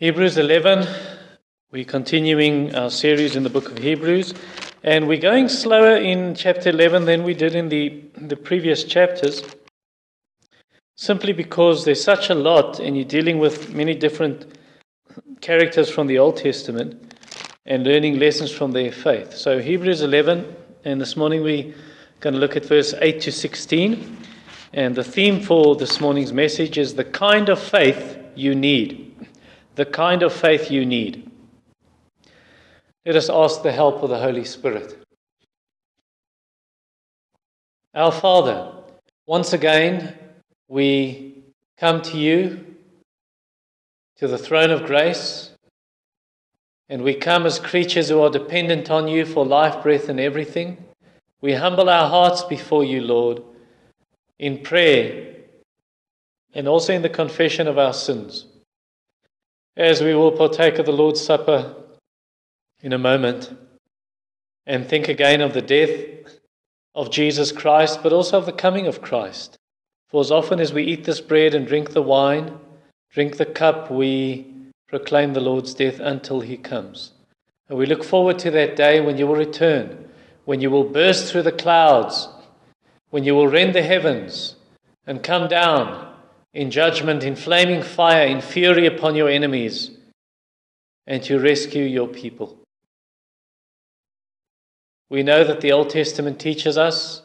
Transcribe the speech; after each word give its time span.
Hebrews 0.00 0.38
11, 0.38 0.88
we're 1.72 1.84
continuing 1.84 2.74
our 2.74 2.88
series 2.88 3.36
in 3.36 3.42
the 3.42 3.50
book 3.50 3.70
of 3.70 3.76
Hebrews, 3.76 4.32
and 4.82 5.06
we're 5.06 5.20
going 5.20 5.46
slower 5.50 5.94
in 5.94 6.34
chapter 6.34 6.70
11 6.70 7.04
than 7.04 7.22
we 7.22 7.34
did 7.34 7.54
in 7.54 7.68
the, 7.68 8.02
the 8.16 8.34
previous 8.34 8.82
chapters, 8.82 9.42
simply 10.96 11.34
because 11.34 11.84
there's 11.84 12.02
such 12.02 12.30
a 12.30 12.34
lot, 12.34 12.80
and 12.80 12.96
you're 12.96 13.04
dealing 13.04 13.38
with 13.38 13.74
many 13.74 13.94
different 13.94 14.56
characters 15.42 15.90
from 15.90 16.06
the 16.06 16.18
Old 16.18 16.38
Testament 16.38 17.14
and 17.66 17.84
learning 17.84 18.18
lessons 18.18 18.50
from 18.50 18.72
their 18.72 18.92
faith. 18.92 19.36
So, 19.36 19.58
Hebrews 19.58 20.00
11, 20.00 20.56
and 20.86 20.98
this 20.98 21.14
morning 21.14 21.42
we're 21.42 21.74
going 22.20 22.32
to 22.32 22.40
look 22.40 22.56
at 22.56 22.64
verse 22.64 22.94
8 23.02 23.20
to 23.20 23.30
16, 23.30 24.16
and 24.72 24.94
the 24.94 25.04
theme 25.04 25.42
for 25.42 25.76
this 25.76 26.00
morning's 26.00 26.32
message 26.32 26.78
is 26.78 26.94
the 26.94 27.04
kind 27.04 27.50
of 27.50 27.60
faith 27.60 28.16
you 28.34 28.54
need 28.54 29.09
the 29.80 29.86
kind 29.86 30.22
of 30.22 30.30
faith 30.30 30.70
you 30.70 30.84
need. 30.84 31.30
Let 33.06 33.16
us 33.16 33.30
ask 33.30 33.62
the 33.62 33.72
help 33.72 34.02
of 34.02 34.10
the 34.10 34.18
Holy 34.18 34.44
Spirit. 34.44 35.02
Our 37.94 38.12
Father, 38.12 38.74
once 39.26 39.54
again, 39.54 40.18
we 40.68 41.44
come 41.78 42.02
to 42.02 42.18
you, 42.18 42.76
to 44.18 44.28
the 44.28 44.36
throne 44.36 44.70
of 44.70 44.84
grace, 44.84 45.52
and 46.90 47.00
we 47.00 47.14
come 47.14 47.46
as 47.46 47.58
creatures 47.58 48.10
who 48.10 48.20
are 48.20 48.28
dependent 48.28 48.90
on 48.90 49.08
you 49.08 49.24
for 49.24 49.46
life, 49.46 49.82
breath, 49.82 50.10
and 50.10 50.20
everything. 50.20 50.76
We 51.40 51.54
humble 51.54 51.88
our 51.88 52.06
hearts 52.06 52.42
before 52.44 52.84
you, 52.84 53.00
Lord, 53.00 53.42
in 54.38 54.58
prayer 54.58 55.36
and 56.52 56.68
also 56.68 56.92
in 56.92 57.00
the 57.00 57.08
confession 57.08 57.66
of 57.66 57.78
our 57.78 57.94
sins 57.94 58.44
as 59.76 60.02
we 60.02 60.14
will 60.14 60.32
partake 60.32 60.78
of 60.78 60.86
the 60.86 60.92
Lord's 60.92 61.20
Supper 61.20 61.74
in 62.82 62.92
a 62.92 62.98
moment 62.98 63.56
and 64.66 64.86
think 64.86 65.08
again 65.08 65.40
of 65.40 65.54
the 65.54 65.62
death 65.62 66.38
of 66.94 67.10
Jesus 67.10 67.52
Christ, 67.52 68.02
but 68.02 68.12
also 68.12 68.38
of 68.38 68.46
the 68.46 68.52
coming 68.52 68.86
of 68.86 69.02
Christ. 69.02 69.58
For 70.08 70.20
as 70.20 70.30
often 70.30 70.60
as 70.60 70.72
we 70.72 70.84
eat 70.84 71.04
this 71.04 71.20
bread 71.20 71.54
and 71.54 71.66
drink 71.66 71.90
the 71.90 72.02
wine, 72.02 72.58
drink 73.12 73.36
the 73.36 73.46
cup, 73.46 73.90
we 73.90 74.52
proclaim 74.88 75.32
the 75.32 75.40
Lord's 75.40 75.72
death 75.72 76.00
until 76.00 76.40
he 76.40 76.56
comes. 76.56 77.12
And 77.68 77.78
we 77.78 77.86
look 77.86 78.02
forward 78.02 78.38
to 78.40 78.50
that 78.50 78.74
day 78.74 79.00
when 79.00 79.16
you 79.16 79.26
will 79.26 79.36
return, 79.36 80.08
when 80.44 80.60
you 80.60 80.70
will 80.70 80.84
burst 80.84 81.30
through 81.30 81.42
the 81.42 81.52
clouds, 81.52 82.28
when 83.10 83.22
you 83.22 83.34
will 83.34 83.46
rend 83.46 83.74
the 83.74 83.82
heavens 83.82 84.56
and 85.06 85.22
come 85.22 85.48
down 85.48 86.09
in 86.52 86.70
judgment, 86.70 87.22
in 87.22 87.36
flaming 87.36 87.82
fire, 87.82 88.26
in 88.26 88.40
fury 88.40 88.86
upon 88.86 89.14
your 89.14 89.28
enemies, 89.28 89.90
and 91.06 91.22
to 91.22 91.38
rescue 91.38 91.84
your 91.84 92.08
people. 92.08 92.56
We 95.08 95.22
know 95.22 95.44
that 95.44 95.60
the 95.60 95.72
Old 95.72 95.90
Testament 95.90 96.38
teaches 96.38 96.78
us 96.78 97.22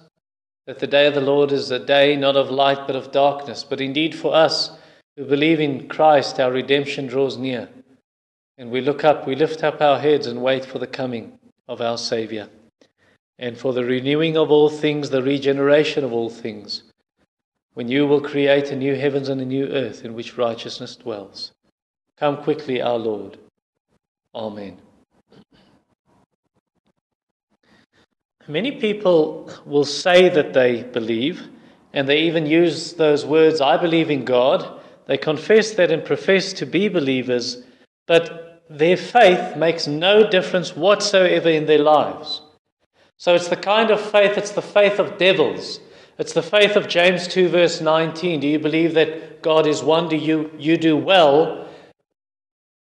that 0.65 0.79
the 0.79 0.87
day 0.87 1.05
of 1.05 1.13
the 1.13 1.21
Lord 1.21 1.51
is 1.51 1.69
a 1.69 1.79
day 1.79 2.15
not 2.15 2.35
of 2.35 2.49
light 2.49 2.87
but 2.87 2.95
of 2.95 3.11
darkness. 3.11 3.63
But 3.63 3.81
indeed, 3.81 4.15
for 4.15 4.33
us 4.33 4.71
who 5.15 5.25
believe 5.25 5.59
in 5.59 5.87
Christ, 5.87 6.39
our 6.39 6.51
redemption 6.51 7.05
draws 7.05 7.37
near. 7.37 7.69
And 8.57 8.71
we 8.71 8.81
look 8.81 9.03
up, 9.03 9.27
we 9.27 9.35
lift 9.35 9.63
up 9.63 9.81
our 9.81 9.99
heads 9.99 10.25
and 10.25 10.41
wait 10.41 10.65
for 10.65 10.79
the 10.79 10.87
coming 10.87 11.37
of 11.67 11.81
our 11.81 11.97
Savior 11.97 12.49
and 13.37 13.57
for 13.57 13.73
the 13.73 13.83
renewing 13.83 14.37
of 14.37 14.49
all 14.49 14.69
things, 14.69 15.09
the 15.09 15.21
regeneration 15.21 16.03
of 16.03 16.13
all 16.13 16.29
things 16.29 16.83
when 17.75 17.89
you 17.89 18.07
will 18.07 18.21
create 18.21 18.71
a 18.71 18.75
new 18.75 18.95
heavens 18.95 19.29
and 19.29 19.39
a 19.39 19.45
new 19.45 19.67
earth 19.67 20.03
in 20.03 20.13
which 20.13 20.37
righteousness 20.37 20.95
dwells. 20.95 21.51
Come 22.17 22.37
quickly, 22.37 22.81
our 22.81 22.97
Lord. 22.97 23.37
Amen. 24.33 24.77
Many 28.47 28.71
people 28.79 29.51
will 29.65 29.85
say 29.85 30.29
that 30.29 30.53
they 30.53 30.83
believe, 30.83 31.49
and 31.93 32.07
they 32.07 32.19
even 32.19 32.45
use 32.45 32.93
those 32.93 33.25
words, 33.25 33.59
I 33.59 33.75
believe 33.75 34.09
in 34.09 34.23
God. 34.23 34.81
They 35.07 35.17
confess 35.17 35.71
that 35.71 35.91
and 35.91 36.05
profess 36.05 36.53
to 36.53 36.65
be 36.65 36.87
believers, 36.87 37.63
but 38.07 38.63
their 38.69 38.97
faith 38.97 39.57
makes 39.57 39.85
no 39.85 40.29
difference 40.29 40.75
whatsoever 40.75 41.49
in 41.49 41.65
their 41.65 41.83
lives. 41.83 42.41
So 43.17 43.35
it's 43.35 43.49
the 43.49 43.57
kind 43.57 43.91
of 43.91 43.99
faith, 43.99 44.37
it's 44.37 44.51
the 44.51 44.61
faith 44.61 44.99
of 44.99 45.17
devils. 45.17 45.79
It's 46.17 46.33
the 46.33 46.43
faith 46.43 46.75
of 46.75 46.87
James 46.87 47.27
2, 47.27 47.49
verse 47.49 47.81
19. 47.81 48.39
Do 48.39 48.47
you 48.47 48.59
believe 48.59 48.93
that 48.93 49.41
God 49.41 49.67
is 49.67 49.83
one? 49.83 50.07
Do 50.07 50.15
you, 50.15 50.51
you 50.57 50.77
do 50.77 50.95
well? 50.95 51.67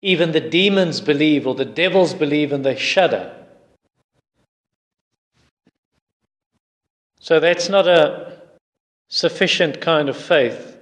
Even 0.02 0.32
the 0.32 0.42
demons 0.42 1.00
believe, 1.00 1.48
or 1.48 1.56
the 1.56 1.66
devils 1.66 2.14
believe, 2.14 2.52
and 2.52 2.66
they 2.66 2.76
shudder. 2.76 3.34
So 7.20 7.40
that's 7.40 7.70
not 7.70 7.88
a 7.88 8.42
sufficient 9.08 9.80
kind 9.80 10.10
of 10.10 10.18
faith. 10.18 10.78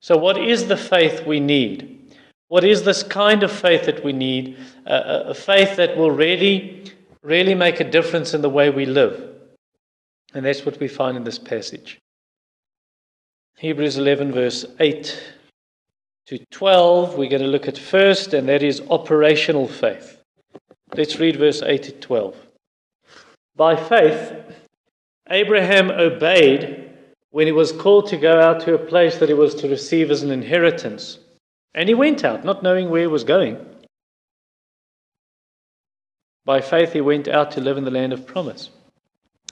So, 0.00 0.16
what 0.16 0.38
is 0.38 0.68
the 0.68 0.76
faith 0.76 1.26
we 1.26 1.40
need? 1.40 2.14
What 2.48 2.62
is 2.62 2.84
this 2.84 3.02
kind 3.02 3.42
of 3.42 3.50
faith 3.50 3.86
that 3.86 4.04
we 4.04 4.12
need? 4.12 4.56
a, 4.86 5.30
a 5.30 5.34
faith 5.34 5.76
that 5.76 5.96
will 5.96 6.10
really, 6.10 6.92
really 7.22 7.54
make 7.54 7.80
a 7.80 7.84
difference 7.84 8.34
in 8.34 8.42
the 8.42 8.48
way 8.48 8.70
we 8.70 8.86
live. 8.86 9.33
And 10.34 10.44
that's 10.44 10.66
what 10.66 10.80
we 10.80 10.88
find 10.88 11.16
in 11.16 11.24
this 11.24 11.38
passage. 11.38 12.00
Hebrews 13.56 13.96
11, 13.96 14.32
verse 14.32 14.66
8 14.80 15.22
to 16.26 16.38
12, 16.50 17.16
we're 17.16 17.30
going 17.30 17.40
to 17.40 17.48
look 17.48 17.68
at 17.68 17.78
first, 17.78 18.34
and 18.34 18.48
that 18.48 18.62
is 18.62 18.82
operational 18.90 19.68
faith. 19.68 20.18
Let's 20.96 21.20
read 21.20 21.36
verse 21.36 21.62
8 21.62 21.82
to 21.84 21.92
12. 21.92 22.36
By 23.54 23.76
faith, 23.76 24.32
Abraham 25.30 25.90
obeyed 25.90 26.90
when 27.30 27.46
he 27.46 27.52
was 27.52 27.70
called 27.70 28.08
to 28.08 28.16
go 28.16 28.40
out 28.40 28.60
to 28.60 28.74
a 28.74 28.86
place 28.86 29.18
that 29.18 29.28
he 29.28 29.34
was 29.34 29.54
to 29.56 29.68
receive 29.68 30.10
as 30.10 30.22
an 30.22 30.32
inheritance. 30.32 31.18
And 31.74 31.88
he 31.88 31.94
went 31.94 32.24
out, 32.24 32.44
not 32.44 32.62
knowing 32.62 32.90
where 32.90 33.02
he 33.02 33.06
was 33.06 33.24
going. 33.24 33.64
By 36.44 36.60
faith, 36.60 36.92
he 36.92 37.00
went 37.00 37.28
out 37.28 37.52
to 37.52 37.60
live 37.60 37.78
in 37.78 37.84
the 37.84 37.90
land 37.90 38.12
of 38.12 38.26
promise 38.26 38.70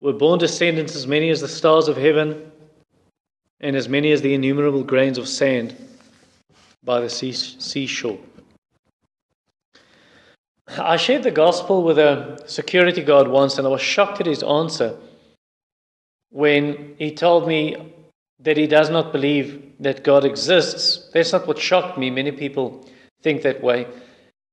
were 0.00 0.12
born 0.12 0.38
descendants 0.38 0.96
as 0.96 1.06
many 1.06 1.30
as 1.30 1.40
the 1.40 1.48
stars 1.48 1.88
of 1.88 1.96
heaven 1.96 2.50
and 3.60 3.76
as 3.76 3.88
many 3.88 4.12
as 4.12 4.22
the 4.22 4.34
innumerable 4.34 4.82
grains 4.82 5.18
of 5.18 5.28
sand 5.28 5.76
by 6.82 7.00
the 7.00 7.10
sea- 7.10 7.32
seashore. 7.32 8.18
I 10.78 10.96
shared 10.96 11.24
the 11.24 11.30
gospel 11.30 11.82
with 11.82 11.98
a 11.98 12.42
security 12.46 13.02
guard 13.02 13.28
once, 13.28 13.58
and 13.58 13.66
I 13.66 13.70
was 13.70 13.80
shocked 13.80 14.20
at 14.20 14.26
his 14.26 14.42
answer 14.42 14.96
when 16.30 16.94
he 16.96 17.12
told 17.12 17.48
me 17.48 17.92
that 18.38 18.56
he 18.56 18.66
does 18.66 18.88
not 18.88 19.12
believe 19.12 19.72
that 19.80 20.04
God 20.04 20.24
exists. 20.24 21.10
That's 21.12 21.32
not 21.32 21.46
what 21.46 21.58
shocked 21.58 21.98
me. 21.98 22.08
Many 22.10 22.32
people 22.32 22.86
think 23.20 23.42
that 23.42 23.62
way. 23.62 23.86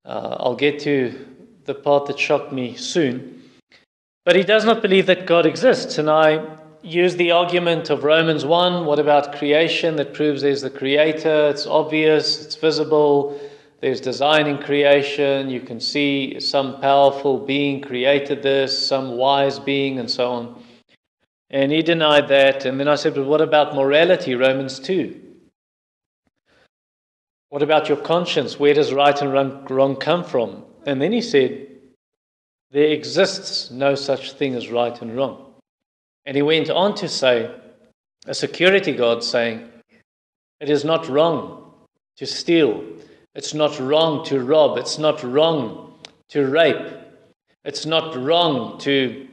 Uh, 0.03 0.38
I'll 0.39 0.55
get 0.55 0.79
to 0.79 1.13
the 1.65 1.75
part 1.75 2.07
that 2.07 2.17
shocked 2.19 2.51
me 2.51 2.75
soon. 2.75 3.44
But 4.27 4.35
he 4.35 4.44
does 4.44 4.65
not 4.65 4.81
believe 4.81 5.06
that 5.06 5.25
God 5.25 5.45
exists. 5.45 5.97
And 5.97 6.09
I 6.09 6.45
use 6.81 7.15
the 7.15 7.31
argument 7.31 7.89
of 7.89 8.03
Romans 8.03 8.44
1 8.44 8.83
what 8.83 9.00
about 9.00 9.38
creation 9.38 9.95
that 9.95 10.13
proves 10.13 10.41
there's 10.41 10.62
the 10.62 10.69
creator? 10.69 11.47
It's 11.47 11.65
obvious, 11.65 12.44
it's 12.44 12.56
visible, 12.56 13.39
there's 13.79 14.01
design 14.01 14.45
in 14.47 14.57
creation. 14.57 15.50
You 15.50 15.62
can 15.62 15.79
see 15.79 16.41
some 16.41 16.81
powerful 16.81 17.39
being 17.39 17.79
created 17.79 18.44
this, 18.44 18.85
some 18.85 19.12
wise 19.12 19.59
being, 19.59 19.97
and 19.97 20.12
so 20.12 20.33
on. 20.33 20.62
And 21.50 21.71
he 21.71 21.81
denied 21.81 22.27
that. 22.27 22.65
And 22.65 22.77
then 22.77 22.89
I 22.89 22.95
said, 22.95 23.15
But 23.15 23.27
what 23.27 23.39
about 23.39 23.75
morality? 23.75 24.35
Romans 24.35 24.77
2. 24.80 25.21
What 27.47 27.63
about 27.63 27.88
your 27.88 28.00
conscience? 28.00 28.59
Where 28.59 28.73
does 28.73 28.91
right 28.91 29.21
and 29.21 29.69
wrong 29.69 29.95
come 29.95 30.25
from? 30.25 30.65
And 30.85 31.01
then 31.01 31.13
he 31.13 31.21
said, 31.21 31.66
there 32.71 32.89
exists 32.89 33.71
no 33.71 33.95
such 33.95 34.33
thing 34.33 34.55
as 34.55 34.69
right 34.69 35.01
and 35.01 35.15
wrong. 35.15 35.53
And 36.25 36.35
he 36.35 36.41
went 36.41 36.69
on 36.69 36.95
to 36.95 37.07
say, 37.07 37.49
a 38.25 38.33
security 38.33 38.91
guard 38.91 39.23
saying, 39.23 39.69
It 40.59 40.69
is 40.69 40.83
not 40.83 41.07
wrong 41.07 41.71
to 42.17 42.25
steal. 42.25 42.83
It's 43.33 43.53
not 43.53 43.79
wrong 43.79 44.25
to 44.25 44.41
rob. 44.41 44.77
It's 44.77 44.97
not 44.97 45.23
wrong 45.23 45.93
to 46.29 46.45
rape. 46.47 46.93
It's 47.63 47.85
not 47.85 48.15
wrong 48.17 48.77
to 48.79 49.27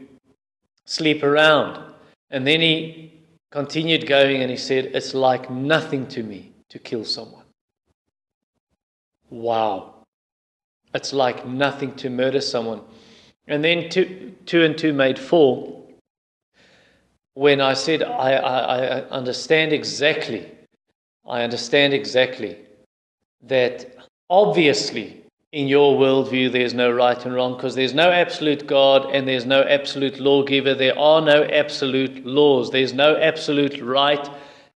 sleep 0.85 1.23
around. 1.23 1.83
And 2.31 2.47
then 2.47 2.61
he 2.61 3.13
continued 3.51 4.07
going 4.07 4.43
and 4.43 4.51
he 4.51 4.57
said, 4.57 4.87
It's 4.95 5.15
like 5.15 5.51
nothing 5.51 6.07
to 6.09 6.23
me 6.23 6.53
to 6.69 6.79
kill 6.79 7.05
someone. 7.05 7.45
Wow. 9.31 9.95
It's 10.95 11.13
like 11.13 11.47
nothing 11.47 11.95
to 11.97 12.11
murder 12.11 12.41
someone. 12.41 12.83
And 13.47 13.63
then 13.63 13.89
two, 13.91 14.35
two 14.47 14.63
and 14.63 14.77
two 14.77 14.93
made 14.93 15.19
four. 15.19 15.83
When 17.35 17.61
I 17.61 17.75
said, 17.75 18.03
I, 18.03 18.35
I, 18.35 18.77
I 18.77 19.01
understand 19.11 19.73
exactly, 19.73 20.51
I 21.27 21.43
understand 21.43 21.93
exactly 21.93 22.59
that 23.43 23.87
obviously 24.31 25.25
in 25.53 25.69
your 25.69 25.99
worldview 26.01 26.51
there's 26.51 26.75
no 26.75 26.91
right 26.91 27.25
and 27.25 27.35
wrong 27.35 27.55
because 27.55 27.75
there's 27.75 27.95
no 27.95 28.11
absolute 28.11 28.67
God 28.67 29.15
and 29.15 29.27
there's 29.27 29.47
no 29.47 29.63
absolute 29.63 30.19
lawgiver. 30.19 30.75
There 30.75 30.99
are 30.99 31.21
no 31.21 31.45
absolute 31.45 32.25
laws. 32.25 32.71
There's 32.71 32.93
no 32.93 33.17
absolute 33.17 33.81
right 33.81 34.29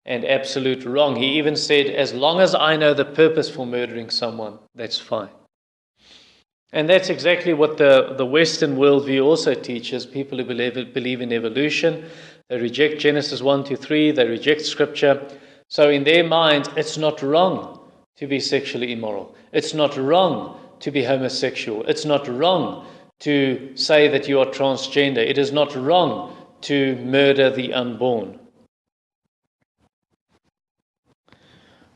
and 0.06 0.26
absolute 0.26 0.86
wrong. 0.86 1.16
He 1.16 1.38
even 1.38 1.56
said, 1.56 1.88
as 1.88 2.14
long 2.14 2.40
as 2.40 2.56
I 2.56 2.76
know 2.76 2.94
the 2.94 3.06
purpose 3.06 3.50
for 3.50 3.66
murdering 3.66 4.10
someone, 4.10 4.60
that's 4.76 5.00
fine. 5.00 5.30
And 6.78 6.88
that's 6.88 7.10
exactly 7.10 7.56
what 7.56 7.78
the, 7.78 8.14
the 8.20 8.26
Western 8.28 8.76
worldview 8.76 9.26
also 9.26 9.56
teaches 9.56 10.06
people 10.06 10.38
who 10.38 10.44
believe, 10.44 10.94
believe 10.94 11.22
in 11.22 11.34
evolution. 11.34 12.08
They 12.50 12.62
reject 12.62 13.02
Genesis 13.02 13.42
1 13.42 13.64
to 13.64 13.76
3, 13.76 14.12
they 14.12 14.28
reject 14.28 14.62
Scripture. 14.62 15.28
So, 15.70 15.90
in 15.90 16.04
their 16.04 16.24
minds, 16.24 16.70
it's 16.78 16.96
not 16.96 17.24
wrong 17.24 17.80
to 18.18 18.28
be 18.28 18.40
sexually 18.40 18.94
immoral. 18.94 19.36
It's 19.52 19.74
not 19.74 19.98
wrong 19.98 20.60
to 20.82 20.92
be 20.92 21.04
homosexual. 21.04 21.84
It's 21.88 22.06
not 22.06 22.28
wrong 22.28 22.86
to 23.22 23.72
say 23.74 24.08
that 24.10 24.28
you 24.28 24.40
are 24.40 24.46
transgender. 24.46 25.28
It 25.28 25.40
is 25.40 25.52
not 25.52 25.76
wrong 25.76 26.38
to 26.62 26.96
murder 26.98 27.50
the 27.50 27.74
unborn. 27.74 28.40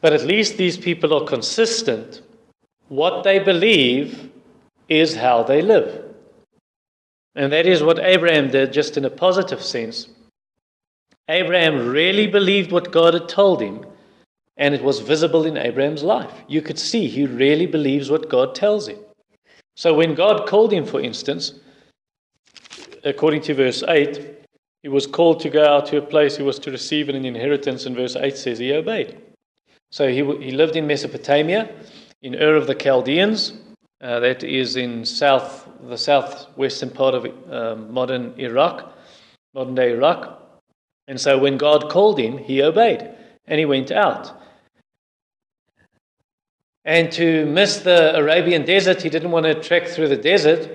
But 0.01 0.13
at 0.13 0.25
least 0.25 0.57
these 0.57 0.79
people 0.79 1.13
are 1.13 1.27
consistent. 1.27 2.23
What 2.87 3.23
they 3.23 3.37
believe 3.37 4.30
is 4.91 5.15
how 5.15 5.41
they 5.41 5.61
live. 5.61 6.03
And 7.33 7.51
that 7.53 7.65
is 7.65 7.81
what 7.81 7.97
Abraham 7.99 8.49
did, 8.51 8.73
just 8.73 8.97
in 8.97 9.05
a 9.05 9.09
positive 9.09 9.63
sense. 9.63 10.09
Abraham 11.29 11.87
really 11.87 12.27
believed 12.27 12.73
what 12.73 12.91
God 12.91 13.13
had 13.13 13.29
told 13.29 13.61
him, 13.61 13.85
and 14.57 14.75
it 14.75 14.83
was 14.83 14.99
visible 14.99 15.45
in 15.45 15.55
Abraham's 15.55 16.03
life. 16.03 16.33
You 16.49 16.61
could 16.61 16.77
see 16.77 17.07
he 17.07 17.25
really 17.25 17.67
believes 17.67 18.11
what 18.11 18.29
God 18.29 18.53
tells 18.53 18.89
him. 18.89 18.99
So 19.77 19.93
when 19.93 20.13
God 20.13 20.45
called 20.45 20.73
him, 20.73 20.85
for 20.85 20.99
instance, 20.99 21.53
according 23.05 23.43
to 23.43 23.53
verse 23.53 23.83
8, 23.87 24.19
he 24.83 24.89
was 24.89 25.07
called 25.07 25.39
to 25.39 25.49
go 25.49 25.63
out 25.63 25.85
to 25.85 25.97
a 25.97 26.01
place 26.01 26.35
he 26.35 26.43
was 26.43 26.59
to 26.59 26.71
receive 26.71 27.07
an 27.07 27.23
inheritance, 27.23 27.85
and 27.85 27.95
verse 27.95 28.17
8 28.17 28.35
says 28.35 28.59
he 28.59 28.73
obeyed. 28.73 29.17
So 29.89 30.09
he, 30.09 30.17
he 30.43 30.51
lived 30.51 30.75
in 30.75 30.85
Mesopotamia, 30.85 31.69
in 32.21 32.35
Ur 32.35 32.55
of 32.55 32.67
the 32.67 32.75
Chaldeans, 32.75 33.53
uh, 34.01 34.19
that 34.19 34.43
is 34.43 34.75
in 34.75 35.05
south, 35.05 35.67
the 35.87 35.97
southwestern 35.97 36.89
part 36.89 37.13
of 37.13 37.25
um, 37.51 37.93
modern 37.93 38.33
Iraq, 38.37 38.91
modern 39.53 39.75
day 39.75 39.91
Iraq. 39.91 40.39
And 41.07 41.19
so 41.19 41.37
when 41.37 41.57
God 41.57 41.89
called 41.89 42.19
him, 42.19 42.37
he 42.37 42.61
obeyed 42.61 43.09
and 43.45 43.59
he 43.59 43.65
went 43.65 43.91
out. 43.91 44.31
And 46.83 47.11
to 47.11 47.45
miss 47.45 47.77
the 47.77 48.17
Arabian 48.17 48.65
desert, 48.65 49.01
he 49.01 49.09
didn't 49.09 49.31
want 49.31 49.45
to 49.45 49.53
trek 49.53 49.87
through 49.87 50.07
the 50.07 50.17
desert 50.17 50.69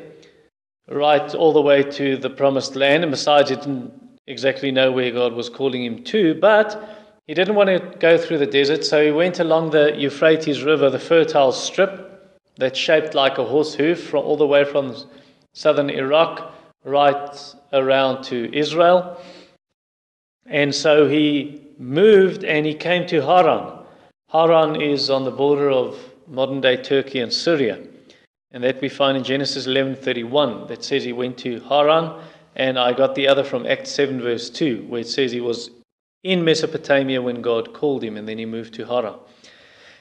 right 0.88 1.34
all 1.34 1.52
the 1.52 1.60
way 1.60 1.82
to 1.82 2.16
the 2.16 2.30
promised 2.30 2.76
land. 2.76 3.02
And 3.02 3.10
besides, 3.10 3.50
he 3.50 3.56
didn't 3.56 3.92
exactly 4.28 4.70
know 4.70 4.92
where 4.92 5.10
God 5.10 5.32
was 5.32 5.48
calling 5.48 5.84
him 5.84 6.04
to. 6.04 6.34
But 6.36 6.80
he 7.26 7.34
didn't 7.34 7.56
want 7.56 7.70
to 7.70 7.98
go 7.98 8.16
through 8.18 8.38
the 8.38 8.46
desert, 8.46 8.84
so 8.84 9.04
he 9.04 9.10
went 9.10 9.40
along 9.40 9.70
the 9.70 9.96
Euphrates 9.96 10.62
River, 10.62 10.90
the 10.90 11.00
fertile 11.00 11.50
strip 11.50 12.05
that's 12.56 12.78
shaped 12.78 13.14
like 13.14 13.38
a 13.38 13.44
horse 13.44 13.74
hoof 13.74 14.08
from, 14.08 14.24
all 14.24 14.36
the 14.36 14.46
way 14.46 14.64
from 14.64 14.94
southern 15.54 15.90
Iraq 15.90 16.52
right 16.84 17.54
around 17.72 18.22
to 18.24 18.54
Israel. 18.56 19.20
And 20.46 20.74
so 20.74 21.08
he 21.08 21.60
moved 21.78 22.44
and 22.44 22.64
he 22.64 22.74
came 22.74 23.06
to 23.08 23.20
Haran. 23.20 23.84
Haran 24.30 24.80
is 24.80 25.10
on 25.10 25.24
the 25.24 25.30
border 25.30 25.70
of 25.70 25.98
modern 26.26 26.60
day 26.60 26.76
Turkey 26.76 27.20
and 27.20 27.32
Syria. 27.32 27.80
And 28.52 28.62
that 28.64 28.80
we 28.80 28.88
find 28.88 29.18
in 29.18 29.24
Genesis 29.24 29.66
11:31 29.66 30.68
that 30.68 30.84
says 30.84 31.04
he 31.04 31.12
went 31.12 31.36
to 31.38 31.60
Haran 31.60 32.12
and 32.54 32.78
I 32.78 32.92
got 32.92 33.14
the 33.14 33.28
other 33.28 33.44
from 33.44 33.66
Acts 33.66 33.90
7 33.90 34.20
verse 34.20 34.48
2 34.48 34.86
where 34.88 35.00
it 35.00 35.08
says 35.08 35.32
he 35.32 35.40
was 35.40 35.70
in 36.24 36.44
Mesopotamia 36.44 37.20
when 37.20 37.42
God 37.42 37.74
called 37.74 38.02
him 38.02 38.16
and 38.16 38.26
then 38.26 38.38
he 38.38 38.46
moved 38.46 38.74
to 38.74 38.86
Haran. 38.86 39.14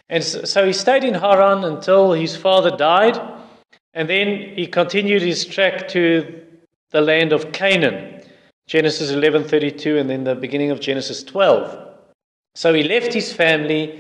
And 0.10 0.24
so 0.24 0.66
he 0.66 0.74
stayed 0.74 1.04
in 1.04 1.16
Haran 1.16 1.64
until 1.64 2.14
his 2.14 2.36
father 2.36 2.76
died, 2.76 3.20
and 3.94 4.10
then 4.10 4.56
he 4.56 4.68
continued 4.68 5.22
his 5.22 5.46
trek 5.46 5.88
to 5.90 6.42
the 6.92 7.02
land 7.02 7.34
of 7.34 7.52
Canaan. 7.52 8.22
Genesis 8.68 9.12
11:32 9.12 10.00
and 10.00 10.10
then 10.10 10.24
the 10.24 10.36
beginning 10.36 10.72
of 10.72 10.80
Genesis 10.80 11.24
12. 11.24 11.78
So 12.56 12.74
he 12.74 12.84
left 12.84 13.14
his 13.14 13.32
family, 13.34 14.00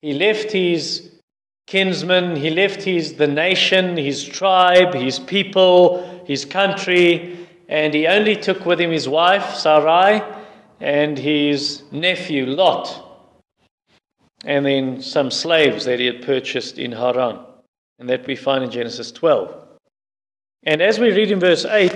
he 0.00 0.14
left 0.14 0.52
his 0.52 1.10
kinsmen, 1.66 2.36
he 2.36 2.50
left 2.50 2.82
his 2.82 3.14
the 3.14 3.26
nation, 3.26 3.96
his 3.96 4.24
tribe, 4.24 4.94
his 4.94 5.18
people, 5.18 6.24
his 6.26 6.44
country, 6.44 7.46
and 7.68 7.92
he 7.92 8.06
only 8.06 8.36
took 8.36 8.64
with 8.64 8.80
him 8.80 8.90
his 8.90 9.08
wife 9.08 9.54
Sarai 9.54 10.22
and 10.80 11.18
his 11.18 11.82
nephew 11.90 12.46
Lot 12.46 13.05
and 14.44 14.64
then 14.64 15.00
some 15.00 15.30
slaves 15.30 15.84
that 15.84 15.98
he 15.98 16.06
had 16.06 16.22
purchased 16.22 16.78
in 16.78 16.92
Haran. 16.92 17.40
And 17.98 18.08
that 18.10 18.26
we 18.26 18.36
find 18.36 18.62
in 18.62 18.70
Genesis 18.70 19.10
12. 19.10 19.54
And 20.64 20.82
as 20.82 20.98
we 20.98 21.12
read 21.12 21.30
in 21.30 21.40
verse 21.40 21.64
8, 21.64 21.92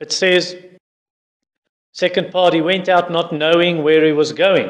it 0.00 0.10
says, 0.10 0.56
second 1.92 2.32
part, 2.32 2.54
he 2.54 2.60
went 2.60 2.88
out 2.88 3.12
not 3.12 3.32
knowing 3.32 3.84
where 3.84 4.04
he 4.04 4.12
was 4.12 4.32
going. 4.32 4.68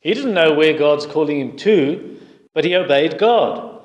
He 0.00 0.14
didn't 0.14 0.34
know 0.34 0.52
where 0.52 0.78
God's 0.78 1.06
calling 1.06 1.40
him 1.40 1.56
to, 1.58 2.20
but 2.52 2.64
he 2.64 2.76
obeyed 2.76 3.18
God. 3.18 3.80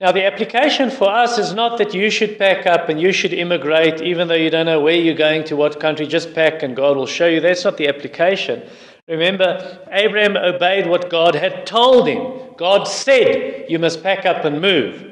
Now, 0.00 0.12
the 0.12 0.24
application 0.24 0.90
for 0.90 1.10
us 1.10 1.36
is 1.36 1.52
not 1.52 1.76
that 1.76 1.92
you 1.92 2.10
should 2.10 2.38
pack 2.38 2.66
up 2.66 2.88
and 2.88 2.98
you 2.98 3.12
should 3.12 3.34
immigrate, 3.34 4.00
even 4.00 4.28
though 4.28 4.34
you 4.34 4.48
don't 4.48 4.64
know 4.64 4.80
where 4.80 4.94
you're 4.94 5.14
going 5.14 5.44
to 5.44 5.56
what 5.56 5.78
country, 5.78 6.06
just 6.06 6.34
pack 6.34 6.62
and 6.62 6.74
God 6.74 6.96
will 6.96 7.06
show 7.06 7.26
you. 7.28 7.38
That's 7.38 7.64
not 7.64 7.76
the 7.76 7.88
application. 7.88 8.66
Remember, 9.10 9.80
Abraham 9.90 10.36
obeyed 10.36 10.86
what 10.86 11.10
God 11.10 11.34
had 11.34 11.66
told 11.66 12.06
him. 12.06 12.54
God 12.56 12.84
said, 12.84 13.66
You 13.68 13.80
must 13.80 14.04
pack 14.04 14.24
up 14.24 14.44
and 14.44 14.60
move. 14.60 15.04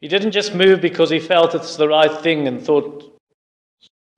He 0.00 0.08
didn't 0.08 0.32
just 0.32 0.52
move 0.52 0.80
because 0.80 1.10
he 1.10 1.20
felt 1.20 1.54
it's 1.54 1.76
the 1.76 1.88
right 1.88 2.20
thing 2.22 2.48
and 2.48 2.60
thought 2.60 3.16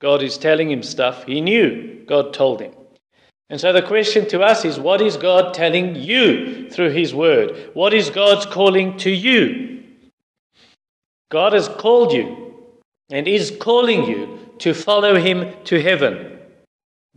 God 0.01 0.23
is 0.23 0.39
telling 0.39 0.71
him 0.71 0.83
stuff. 0.83 1.25
He 1.25 1.43
knew 1.43 2.05
God 2.07 2.33
told 2.33 2.63
him. 2.63 2.73
And 3.51 3.61
so 3.61 3.71
the 3.71 3.83
question 3.83 4.27
to 4.29 4.41
us 4.41 4.65
is 4.65 4.81
what 4.81 5.03
is 5.03 5.19
God 5.19 5.53
telling 5.53 5.95
you 5.95 6.71
through 6.71 6.91
his 6.91 7.15
word? 7.15 7.71
What 7.75 7.93
is 7.93 8.09
God's 8.09 8.47
calling 8.47 8.97
to 8.99 9.11
you? 9.11 9.85
God 11.31 11.53
has 11.53 11.69
called 11.69 12.15
you 12.15 12.55
and 13.11 13.29
is 13.29 13.55
calling 13.61 14.05
you 14.05 14.39
to 14.61 14.73
follow 14.73 15.17
him 15.17 15.53
to 15.65 15.83
heaven. 15.83 16.39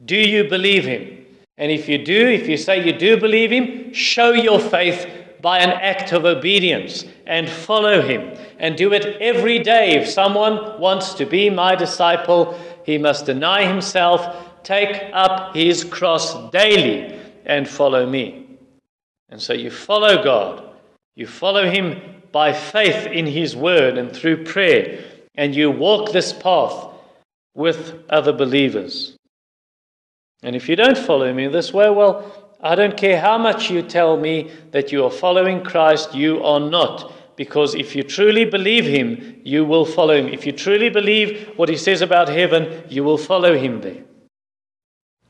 Do 0.03 0.17
you 0.17 0.49
believe 0.49 0.83
him? 0.83 1.20
And 1.57 1.71
if 1.71 1.87
you 1.87 2.03
do, 2.03 2.27
if 2.27 2.47
you 2.47 2.57
say 2.57 2.85
you 2.85 2.93
do 2.93 3.19
believe 3.19 3.51
him, 3.51 3.93
show 3.93 4.31
your 4.31 4.59
faith 4.59 5.07
by 5.41 5.59
an 5.59 5.69
act 5.69 6.11
of 6.11 6.25
obedience 6.25 7.05
and 7.25 7.49
follow 7.49 8.01
him. 8.01 8.37
And 8.59 8.77
do 8.77 8.93
it 8.93 9.17
every 9.21 9.59
day. 9.59 9.91
If 9.91 10.07
someone 10.07 10.79
wants 10.79 11.13
to 11.15 11.25
be 11.25 11.49
my 11.49 11.75
disciple, 11.75 12.59
he 12.85 12.97
must 12.97 13.25
deny 13.25 13.65
himself, 13.65 14.63
take 14.63 15.09
up 15.13 15.55
his 15.55 15.83
cross 15.83 16.51
daily, 16.51 17.19
and 17.45 17.67
follow 17.67 18.05
me. 18.05 18.57
And 19.29 19.41
so 19.41 19.53
you 19.53 19.71
follow 19.71 20.23
God. 20.23 20.63
You 21.15 21.25
follow 21.25 21.69
him 21.69 22.21
by 22.31 22.53
faith 22.53 23.07
in 23.07 23.25
his 23.25 23.55
word 23.55 23.97
and 23.97 24.15
through 24.15 24.45
prayer. 24.45 25.03
And 25.35 25.55
you 25.55 25.71
walk 25.71 26.11
this 26.11 26.33
path 26.33 26.87
with 27.55 28.03
other 28.09 28.33
believers. 28.33 29.17
And 30.43 30.55
if 30.55 30.67
you 30.67 30.75
don't 30.75 30.97
follow 30.97 31.33
me 31.33 31.47
this 31.47 31.73
way, 31.73 31.89
well, 31.89 32.55
I 32.61 32.75
don't 32.75 32.97
care 32.97 33.19
how 33.19 33.37
much 33.37 33.69
you 33.69 33.81
tell 33.81 34.17
me 34.17 34.51
that 34.71 34.91
you 34.91 35.03
are 35.05 35.11
following 35.11 35.63
Christ, 35.63 36.13
you 36.13 36.43
are 36.43 36.59
not. 36.59 37.13
Because 37.35 37.75
if 37.75 37.95
you 37.95 38.03
truly 38.03 38.45
believe 38.45 38.85
him, 38.85 39.41
you 39.43 39.65
will 39.65 39.85
follow 39.85 40.15
him. 40.15 40.27
If 40.27 40.45
you 40.45 40.51
truly 40.51 40.89
believe 40.89 41.51
what 41.55 41.69
he 41.69 41.77
says 41.77 42.01
about 42.01 42.29
heaven, 42.29 42.83
you 42.89 43.03
will 43.03 43.17
follow 43.17 43.57
him 43.57 43.81
there. 43.81 44.03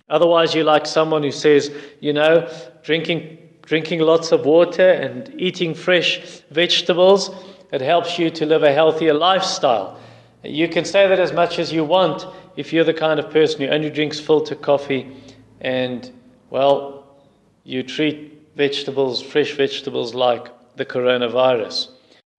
Otherwise, 0.10 0.54
you're 0.54 0.66
like 0.66 0.86
someone 0.86 1.24
who 1.24 1.32
says, 1.32 1.72
you 2.02 2.12
know, 2.12 2.52
drinking, 2.84 3.38
drinking 3.62 4.02
lots 4.02 4.34
of 4.34 4.46
water 4.46 4.90
and 4.90 5.34
eating 5.38 5.74
fresh 5.74 6.42
vegetables 6.50 7.30
it 7.72 7.80
helps 7.80 8.20
you 8.20 8.30
to 8.32 8.46
live 8.46 8.64
a 8.64 8.74
healthier 8.74 9.14
lifestyle. 9.14 9.98
You 10.44 10.68
can 10.68 10.86
say 10.86 11.08
that 11.08 11.20
as 11.20 11.32
much 11.32 11.60
as 11.60 11.72
you 11.72 11.84
want 11.84 12.26
if 12.56 12.74
you're 12.74 12.84
the 12.84 12.94
kind 12.94 13.20
of 13.20 13.30
person 13.30 13.62
who 13.62 13.68
only 13.68 13.90
drinks 13.90 14.20
filter 14.20 14.56
coffee 14.56 15.16
and, 15.62 16.12
well, 16.50 17.20
you 17.64 17.84
treat 17.84 18.50
vegetables, 18.56 19.22
fresh 19.22 19.56
vegetables, 19.56 20.16
like 20.16 20.48
the 20.76 20.86
coronavirus 20.86 21.90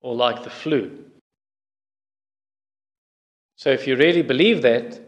or 0.00 0.14
like 0.14 0.42
the 0.42 0.50
flu. 0.50 1.04
So 3.56 3.70
if 3.70 3.86
you 3.86 3.96
really 3.96 4.22
believe 4.22 4.62
that, 4.62 5.00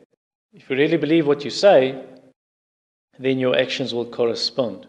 if 0.53 0.71
you 0.71 0.77
really 0.77 0.97
believe 0.97 1.27
what 1.27 1.45
you 1.45 1.51
say, 1.51 2.01
then 3.19 3.41
your 3.41 3.59
actions 3.59 3.93
will 3.93 4.07
correspond. 4.07 4.87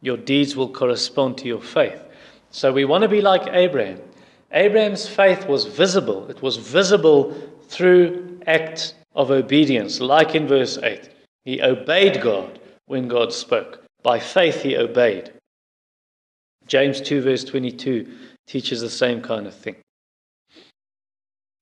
Your 0.00 0.16
deeds 0.16 0.56
will 0.56 0.70
correspond 0.70 1.36
to 1.38 1.46
your 1.46 1.60
faith. 1.60 2.02
So 2.50 2.72
we 2.72 2.86
want 2.86 3.02
to 3.02 3.08
be 3.08 3.20
like 3.20 3.48
Abraham. 3.52 4.00
Abraham's 4.56 5.06
faith 5.06 5.46
was 5.46 5.66
visible. 5.66 6.30
It 6.30 6.40
was 6.40 6.56
visible 6.56 7.36
through 7.68 8.40
acts 8.46 8.94
of 9.14 9.30
obedience, 9.30 10.00
like 10.00 10.34
in 10.34 10.48
verse 10.48 10.78
8. 10.78 11.10
He 11.44 11.60
obeyed 11.60 12.22
God 12.22 12.58
when 12.86 13.06
God 13.06 13.34
spoke. 13.34 13.84
By 14.02 14.18
faith, 14.18 14.62
he 14.62 14.74
obeyed. 14.78 15.30
James 16.66 17.02
2, 17.02 17.20
verse 17.20 17.44
22 17.44 18.10
teaches 18.46 18.80
the 18.80 18.88
same 18.88 19.20
kind 19.20 19.46
of 19.46 19.54
thing. 19.54 19.76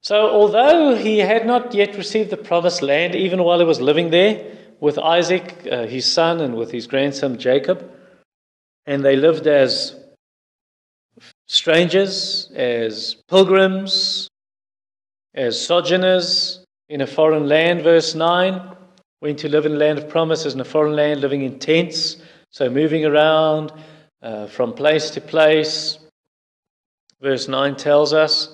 So, 0.01 0.31
although 0.31 0.95
he 0.95 1.19
had 1.19 1.47
not 1.47 1.75
yet 1.75 1.97
received 1.97 2.31
the 2.31 2.37
promised 2.37 2.81
land, 2.81 3.17
even 3.17 3.43
while 3.43 3.59
he 3.59 3.65
was 3.65 3.81
living 3.81 4.11
there 4.11 4.57
with 4.79 4.99
Isaac, 4.99 5.67
uh, 5.71 5.87
his 5.87 6.11
son, 6.11 6.41
and 6.41 6.55
with 6.55 6.71
his 6.71 6.87
grandson 6.87 7.39
Jacob, 7.39 7.91
and 8.87 9.05
they 9.05 9.17
lived 9.17 9.49
as 9.49 9.97
strangers, 11.47 12.51
as 12.55 13.17
pilgrims, 13.29 14.29
as 15.35 15.61
sojourners 15.61 16.65
in 16.89 17.01
a 17.01 17.07
foreign 17.07 17.49
land, 17.49 17.83
verse 17.83 18.15
9, 18.15 18.77
went 19.21 19.39
to 19.39 19.49
live 19.49 19.67
in 19.67 19.79
land 19.79 19.99
of 19.99 20.09
promises 20.09 20.55
in 20.55 20.61
a 20.61 20.65
foreign 20.65 20.95
land, 20.95 21.21
living 21.21 21.43
in 21.43 21.59
tents, 21.59 22.17
so 22.51 22.69
moving 22.69 23.05
around 23.05 23.73
uh, 24.23 24.47
from 24.47 24.73
place 24.73 25.11
to 25.11 25.21
place. 25.21 25.99
Verse 27.21 27.49
9 27.49 27.77
tells 27.77 28.13
us. 28.13 28.51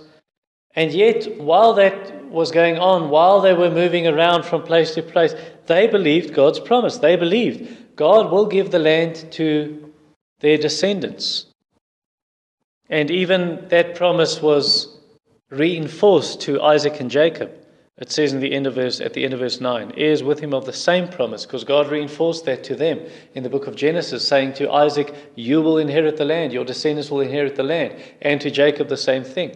And 0.74 0.92
yet, 0.92 1.40
while 1.40 1.74
that 1.74 2.24
was 2.26 2.52
going 2.52 2.78
on, 2.78 3.10
while 3.10 3.40
they 3.40 3.52
were 3.52 3.70
moving 3.70 4.06
around 4.06 4.44
from 4.44 4.62
place 4.62 4.94
to 4.94 5.02
place, 5.02 5.34
they 5.66 5.88
believed 5.88 6.32
God's 6.32 6.60
promise. 6.60 6.98
They 6.98 7.16
believed 7.16 7.96
God 7.96 8.30
will 8.30 8.46
give 8.46 8.70
the 8.70 8.78
land 8.78 9.26
to 9.32 9.92
their 10.38 10.56
descendants. 10.56 11.46
And 12.90 13.10
even 13.10 13.68
that 13.68 13.94
promise 13.94 14.42
was 14.42 14.98
reinforced 15.48 16.40
to 16.42 16.60
Isaac 16.60 17.00
and 17.00 17.10
Jacob. 17.10 17.52
It 17.98 18.10
says 18.10 18.32
in 18.32 18.40
the 18.40 18.52
end 18.52 18.66
of 18.66 18.74
verse, 18.74 19.00
at 19.00 19.12
the 19.12 19.24
end 19.24 19.34
of 19.34 19.40
verse 19.40 19.60
9, 19.60 19.92
heirs 19.96 20.22
with 20.22 20.40
him 20.40 20.54
of 20.54 20.64
the 20.64 20.72
same 20.72 21.06
promise, 21.06 21.44
because 21.44 21.64
God 21.64 21.90
reinforced 21.90 22.46
that 22.46 22.64
to 22.64 22.74
them 22.74 23.00
in 23.34 23.42
the 23.42 23.50
book 23.50 23.66
of 23.66 23.76
Genesis, 23.76 24.26
saying 24.26 24.54
to 24.54 24.72
Isaac, 24.72 25.14
You 25.34 25.60
will 25.60 25.76
inherit 25.76 26.16
the 26.16 26.24
land, 26.24 26.52
your 26.52 26.64
descendants 26.64 27.10
will 27.10 27.20
inherit 27.20 27.56
the 27.56 27.62
land, 27.62 27.94
and 28.22 28.40
to 28.40 28.50
Jacob 28.50 28.88
the 28.88 28.96
same 28.96 29.22
thing. 29.22 29.54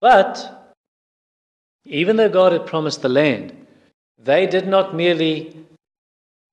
But 0.00 0.74
even 1.84 2.16
though 2.16 2.28
God 2.28 2.52
had 2.52 2.66
promised 2.66 3.02
the 3.02 3.08
land, 3.08 3.66
they 4.18 4.46
did 4.46 4.66
not 4.66 4.96
merely 4.96 5.56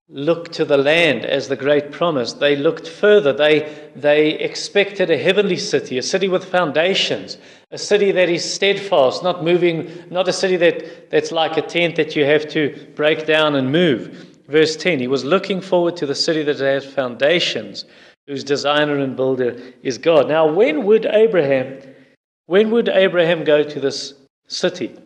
look 0.10 0.52
to 0.54 0.66
the 0.66 0.78
land 0.78 1.24
as 1.24 1.48
the 1.48 1.56
great 1.56 1.92
promise. 1.92 2.34
They 2.34 2.56
looked 2.56 2.88
further. 2.88 3.32
They, 3.32 3.92
they 3.96 4.32
expected 4.32 5.12
a 5.12 5.18
heavenly 5.18 5.58
city, 5.58 6.00
a 6.00 6.02
city 6.02 6.28
with 6.28 6.46
foundations, 6.46 7.38
a 7.70 7.78
city 7.78 8.12
that 8.12 8.28
is 8.28 8.52
steadfast, 8.52 9.24
not 9.24 9.44
moving, 9.44 9.92
not 10.10 10.28
a 10.28 10.34
city 10.34 10.58
that, 10.58 11.12
that's 11.12 11.32
like 11.32 11.58
a 11.58 11.62
tent 11.62 11.96
that 11.98 12.16
you 12.16 12.26
have 12.26 12.48
to 12.50 12.88
break 12.96 13.28
down 13.28 13.56
and 13.56 13.72
move. 13.72 14.42
Verse 14.48 14.76
10 14.76 15.00
He 15.00 15.08
was 15.08 15.24
looking 15.24 15.62
forward 15.62 15.96
to 15.98 16.08
the 16.08 16.16
city 16.16 16.42
that 16.44 16.58
has 16.58 16.86
foundations, 16.86 17.86
whose 18.26 18.44
designer 18.44 18.98
and 18.98 19.16
builder 19.16 19.62
is 19.84 20.00
God. 20.00 20.28
Now, 20.28 20.52
when 20.52 20.86
would 20.86 21.06
Abraham 21.06 21.82
when 22.50 22.72
would 22.72 22.90
Abraham 22.90 23.44
go 23.44 23.62
to 23.62 23.80
this 23.80 24.16
city? 24.48 24.98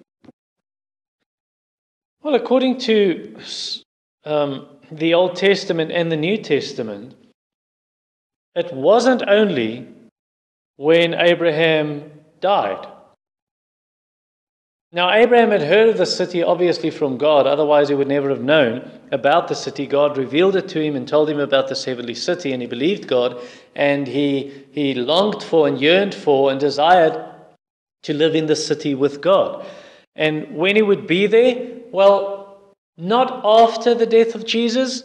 Well, 2.21 2.35
according 2.35 2.77
to 2.87 3.35
um, 4.23 4.65
the 4.91 5.13
Old 5.13 5.35
Testament 5.35 5.91
and 5.91 6.11
the 6.11 6.17
New 6.17 6.37
Testament, 6.37 7.15
it 8.55 8.73
wasn't 8.73 9.23
only 9.27 9.87
when 10.77 11.13
Abraham 11.13 12.11
died. 12.39 12.87
Now, 14.91 15.11
Abraham 15.11 15.49
had 15.49 15.63
heard 15.63 15.89
of 15.89 15.97
the 15.97 16.05
city 16.05 16.43
obviously 16.43 16.91
from 16.91 17.17
God, 17.17 17.47
otherwise, 17.47 17.89
he 17.89 17.95
would 17.95 18.07
never 18.07 18.29
have 18.29 18.43
known 18.43 18.91
about 19.11 19.47
the 19.47 19.55
city. 19.55 19.87
God 19.87 20.19
revealed 20.19 20.55
it 20.55 20.67
to 20.69 20.81
him 20.83 20.95
and 20.95 21.07
told 21.07 21.31
him 21.31 21.39
about 21.39 21.67
this 21.67 21.83
heavenly 21.83 22.13
city, 22.13 22.53
and 22.53 22.61
he 22.61 22.67
believed 22.67 23.07
God, 23.07 23.41
and 23.75 24.05
he, 24.05 24.65
he 24.71 24.93
longed 24.93 25.41
for 25.41 25.67
and 25.67 25.81
yearned 25.81 26.13
for 26.13 26.51
and 26.51 26.59
desired 26.59 27.25
to 28.03 28.13
live 28.13 28.35
in 28.35 28.45
the 28.45 28.55
city 28.55 28.93
with 28.93 29.19
God. 29.19 29.65
And 30.15 30.55
when 30.55 30.75
he 30.75 30.83
would 30.83 31.07
be 31.07 31.25
there, 31.25 31.79
well, 31.91 32.42
not 32.97 33.41
after 33.43 33.95
the 33.95 34.05
death 34.05 34.35
of 34.35 34.45
Jesus. 34.45 35.03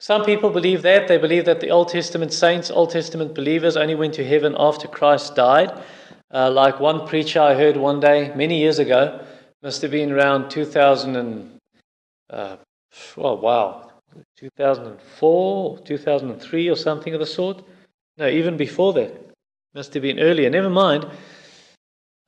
Some 0.00 0.24
people 0.24 0.50
believe 0.50 0.82
that. 0.82 1.08
They 1.08 1.18
believe 1.18 1.44
that 1.44 1.60
the 1.60 1.70
Old 1.70 1.88
Testament 1.88 2.32
saints, 2.32 2.70
Old 2.70 2.90
Testament 2.90 3.34
believers, 3.34 3.76
only 3.76 3.94
went 3.94 4.14
to 4.14 4.24
heaven 4.24 4.54
after 4.58 4.88
Christ 4.88 5.34
died. 5.34 5.80
Uh, 6.32 6.50
like 6.50 6.80
one 6.80 7.06
preacher 7.06 7.40
I 7.40 7.54
heard 7.54 7.76
one 7.76 8.00
day, 8.00 8.32
many 8.34 8.58
years 8.58 8.78
ago, 8.78 9.24
must 9.62 9.82
have 9.82 9.92
been 9.92 10.12
around 10.12 10.50
2000 10.50 11.16
and, 11.16 11.58
uh, 12.28 12.56
oh, 13.16 13.34
wow, 13.34 13.92
2004, 14.36 15.78
2003 15.78 16.68
or 16.68 16.76
something 16.76 17.14
of 17.14 17.20
the 17.20 17.26
sort. 17.26 17.64
No, 18.18 18.28
even 18.28 18.56
before 18.56 18.92
that. 18.94 19.12
Must 19.74 19.94
have 19.94 20.02
been 20.02 20.20
earlier. 20.20 20.50
Never 20.50 20.70
mind. 20.70 21.06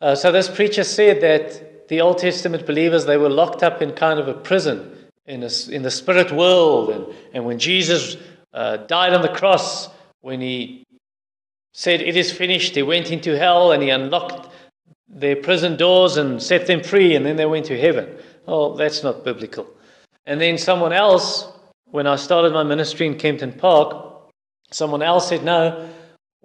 Uh, 0.00 0.14
so 0.14 0.32
this 0.32 0.48
preacher 0.48 0.84
said 0.84 1.20
that 1.20 1.65
the 1.88 2.00
Old 2.00 2.18
Testament 2.18 2.66
believers, 2.66 3.06
they 3.06 3.16
were 3.16 3.30
locked 3.30 3.62
up 3.62 3.82
in 3.82 3.92
kind 3.92 4.18
of 4.18 4.28
a 4.28 4.34
prison 4.34 4.92
in, 5.26 5.42
a, 5.42 5.50
in 5.70 5.82
the 5.82 5.90
spirit 5.90 6.32
world. 6.32 6.90
And, 6.90 7.06
and 7.32 7.44
when 7.44 7.58
Jesus 7.58 8.16
uh, 8.52 8.78
died 8.78 9.12
on 9.12 9.22
the 9.22 9.28
cross, 9.28 9.88
when 10.20 10.40
he 10.40 10.84
said, 11.72 12.00
It 12.00 12.16
is 12.16 12.32
finished, 12.32 12.74
he 12.74 12.82
went 12.82 13.10
into 13.10 13.38
hell 13.38 13.72
and 13.72 13.82
he 13.82 13.90
unlocked 13.90 14.48
their 15.08 15.36
prison 15.36 15.76
doors 15.76 16.16
and 16.16 16.42
set 16.42 16.66
them 16.66 16.82
free, 16.82 17.14
and 17.14 17.24
then 17.24 17.36
they 17.36 17.46
went 17.46 17.66
to 17.66 17.78
heaven. 17.78 18.16
Oh, 18.46 18.76
that's 18.76 19.02
not 19.02 19.24
biblical. 19.24 19.66
And 20.26 20.40
then 20.40 20.58
someone 20.58 20.92
else, 20.92 21.48
when 21.86 22.06
I 22.06 22.16
started 22.16 22.52
my 22.52 22.64
ministry 22.64 23.06
in 23.06 23.16
Kempton 23.16 23.52
Park, 23.52 24.04
someone 24.70 25.02
else 25.02 25.28
said, 25.28 25.44
No, 25.44 25.88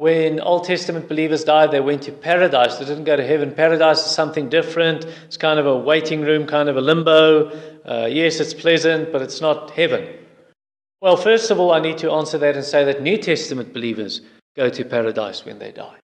when 0.02 0.40
Old 0.40 0.64
Testament 0.64 1.08
believers 1.08 1.44
died, 1.44 1.70
they 1.70 1.80
went 1.80 2.02
to 2.02 2.12
paradise. 2.12 2.78
They 2.78 2.86
didn't 2.86 3.04
go 3.04 3.16
to 3.16 3.24
heaven. 3.24 3.54
Paradise 3.54 4.04
is 4.04 4.10
something 4.10 4.50
different. 4.50 5.06
It's 5.26 5.38
kind 5.38 5.60
of 5.60 5.68
a 5.68 5.78
waiting 5.78 6.22
room, 6.22 6.48
kind 6.48 6.70
of 6.70 6.76
a 6.76 6.82
limbo. 6.82 7.52
Uh, 7.86 8.08
yes, 8.10 8.40
it's 8.40 8.56
pleasant, 8.56 9.12
but 9.12 9.22
it's 9.22 9.42
not 9.42 9.70
heaven. 9.70 10.12
Well, 11.02 11.18
first 11.18 11.52
of 11.52 11.60
all, 11.60 11.72
I 11.72 11.80
need 11.80 12.00
to 12.00 12.10
answer 12.10 12.40
that 12.40 12.56
and 12.56 12.66
say 12.66 12.84
that 12.84 13.04
New 13.04 13.16
Testament 13.16 13.74
believers 13.74 14.22
go 14.56 14.72
to 14.72 14.84
paradise 14.84 15.46
when 15.46 15.60
they 15.60 15.72
die. 15.72 15.98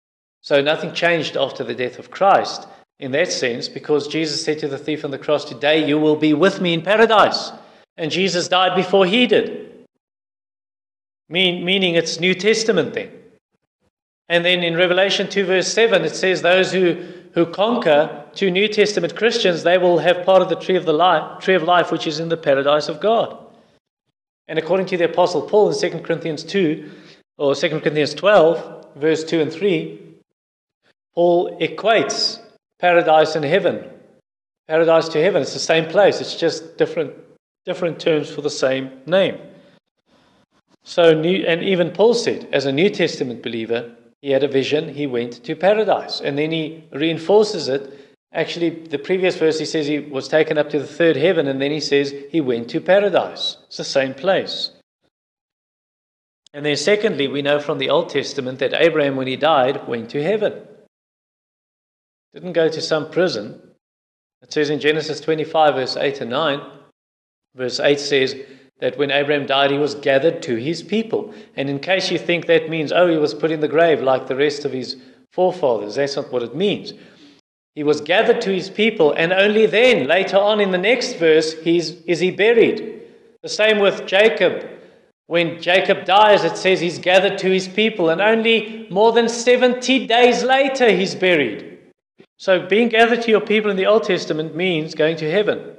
So 0.42 0.60
nothing 0.60 0.92
changed 0.92 1.38
after 1.38 1.64
the 1.64 1.74
death 1.74 1.98
of 1.98 2.10
Christ 2.10 2.68
in 2.98 3.12
that 3.12 3.32
sense, 3.32 3.66
because 3.66 4.08
Jesus 4.08 4.44
said 4.44 4.58
to 4.58 4.68
the 4.68 4.76
thief 4.76 5.06
on 5.06 5.10
the 5.10 5.16
cross, 5.16 5.42
Today 5.42 5.88
you 5.88 5.98
will 5.98 6.16
be 6.16 6.34
with 6.34 6.60
me 6.60 6.74
in 6.74 6.82
paradise. 6.82 7.50
And 7.96 8.10
Jesus 8.10 8.46
died 8.46 8.76
before 8.76 9.06
he 9.06 9.26
did. 9.26 9.86
Mean, 11.30 11.64
meaning 11.64 11.94
it's 11.94 12.20
New 12.20 12.34
Testament 12.34 12.92
then. 12.92 13.10
And 14.28 14.44
then 14.44 14.62
in 14.62 14.76
Revelation 14.76 15.28
2, 15.28 15.44
verse 15.44 15.72
7, 15.72 16.04
it 16.04 16.16
says, 16.16 16.42
Those 16.42 16.72
who, 16.72 17.04
who 17.32 17.46
conquer, 17.46 18.24
to 18.34 18.50
New 18.50 18.68
Testament 18.68 19.16
Christians, 19.16 19.62
they 19.62 19.78
will 19.78 19.98
have 19.98 20.26
part 20.26 20.42
of 20.42 20.48
the 20.48 20.56
tree 20.56 20.76
of, 20.76 20.84
the 20.84 20.92
life, 20.92 21.40
tree 21.40 21.54
of 21.54 21.62
life, 21.62 21.92
which 21.92 22.06
is 22.06 22.18
in 22.18 22.28
the 22.28 22.36
paradise 22.36 22.88
of 22.88 23.00
God. 23.00 23.38
And 24.48 24.58
according 24.58 24.86
to 24.86 24.96
the 24.96 25.04
Apostle 25.04 25.42
Paul 25.42 25.70
in 25.70 25.78
2 25.78 26.00
Corinthians 26.00 26.44
2, 26.44 26.90
or 27.38 27.54
2 27.54 27.68
Corinthians 27.68 28.14
12, 28.14 28.94
verse 28.96 29.24
2 29.24 29.40
and 29.40 29.52
3, 29.52 30.00
Paul 31.14 31.58
equates 31.60 32.40
paradise 32.78 33.36
and 33.36 33.44
heaven. 33.44 33.84
Paradise 34.68 35.08
to 35.10 35.22
heaven, 35.22 35.42
it's 35.42 35.52
the 35.52 35.58
same 35.58 35.86
place, 35.86 36.20
it's 36.20 36.36
just 36.36 36.76
different, 36.76 37.14
different 37.64 38.00
terms 38.00 38.30
for 38.30 38.42
the 38.42 38.50
same 38.50 38.90
name. 39.06 39.38
So, 40.82 41.14
new, 41.14 41.44
and 41.46 41.62
even 41.62 41.90
Paul 41.90 42.14
said, 42.14 42.48
as 42.52 42.66
a 42.66 42.72
New 42.72 42.90
Testament 42.90 43.42
believer, 43.42 43.94
he 44.22 44.30
had 44.30 44.42
a 44.42 44.48
vision, 44.48 44.94
he 44.94 45.06
went 45.06 45.44
to 45.44 45.54
paradise. 45.54 46.20
And 46.20 46.38
then 46.38 46.50
he 46.50 46.84
reinforces 46.92 47.68
it. 47.68 48.16
Actually, 48.32 48.70
the 48.70 48.98
previous 48.98 49.36
verse 49.36 49.58
he 49.58 49.64
says 49.64 49.86
he 49.86 50.00
was 50.00 50.28
taken 50.28 50.58
up 50.58 50.68
to 50.70 50.78
the 50.78 50.86
third 50.86 51.16
heaven, 51.16 51.46
and 51.46 51.60
then 51.60 51.70
he 51.70 51.80
says 51.80 52.14
he 52.30 52.40
went 52.40 52.68
to 52.70 52.80
paradise. 52.80 53.56
It's 53.66 53.76
the 53.76 53.84
same 53.84 54.14
place. 54.14 54.70
And 56.52 56.64
then, 56.64 56.76
secondly, 56.76 57.28
we 57.28 57.42
know 57.42 57.60
from 57.60 57.78
the 57.78 57.90
Old 57.90 58.08
Testament 58.08 58.58
that 58.60 58.74
Abraham, 58.74 59.16
when 59.16 59.26
he 59.26 59.36
died, 59.36 59.86
went 59.86 60.10
to 60.10 60.22
heaven. 60.22 60.66
Didn't 62.32 62.54
go 62.54 62.68
to 62.68 62.80
some 62.80 63.10
prison. 63.10 63.60
It 64.42 64.52
says 64.52 64.70
in 64.70 64.80
Genesis 64.80 65.20
25, 65.20 65.74
verse 65.74 65.96
8 65.96 66.20
and 66.22 66.30
9, 66.30 66.60
verse 67.54 67.80
8 67.80 68.00
says 68.00 68.36
that 68.80 68.98
when 68.98 69.10
Abraham 69.10 69.46
died, 69.46 69.70
he 69.70 69.78
was 69.78 69.94
gathered 69.94 70.42
to 70.42 70.56
his 70.56 70.82
people. 70.82 71.32
And 71.56 71.70
in 71.70 71.78
case 71.78 72.10
you 72.10 72.18
think 72.18 72.46
that 72.46 72.68
means, 72.68 72.92
oh, 72.92 73.08
he 73.08 73.16
was 73.16 73.34
put 73.34 73.50
in 73.50 73.60
the 73.60 73.68
grave 73.68 74.02
like 74.02 74.26
the 74.26 74.36
rest 74.36 74.64
of 74.64 74.72
his 74.72 74.96
forefathers, 75.32 75.94
that's 75.94 76.16
not 76.16 76.30
what 76.30 76.42
it 76.42 76.54
means. 76.54 76.92
He 77.74 77.82
was 77.82 78.00
gathered 78.00 78.40
to 78.42 78.54
his 78.54 78.70
people, 78.70 79.12
and 79.12 79.32
only 79.32 79.66
then, 79.66 80.06
later 80.06 80.38
on 80.38 80.60
in 80.60 80.70
the 80.70 80.78
next 80.78 81.14
verse, 81.14 81.52
he's, 81.62 82.02
is 82.04 82.20
he 82.20 82.30
buried. 82.30 83.02
The 83.42 83.50
same 83.50 83.80
with 83.80 84.06
Jacob. 84.06 84.66
When 85.26 85.60
Jacob 85.60 86.06
dies, 86.06 86.44
it 86.44 86.56
says 86.56 86.80
he's 86.80 86.98
gathered 86.98 87.36
to 87.38 87.50
his 87.50 87.68
people, 87.68 88.08
and 88.08 88.20
only 88.20 88.86
more 88.90 89.12
than 89.12 89.28
70 89.28 90.06
days 90.06 90.42
later, 90.42 90.90
he's 90.90 91.14
buried. 91.14 91.78
So, 92.38 92.66
being 92.66 92.88
gathered 92.88 93.22
to 93.22 93.30
your 93.30 93.40
people 93.40 93.70
in 93.70 93.76
the 93.76 93.86
Old 93.86 94.04
Testament 94.04 94.54
means 94.54 94.94
going 94.94 95.16
to 95.18 95.30
heaven. 95.30 95.76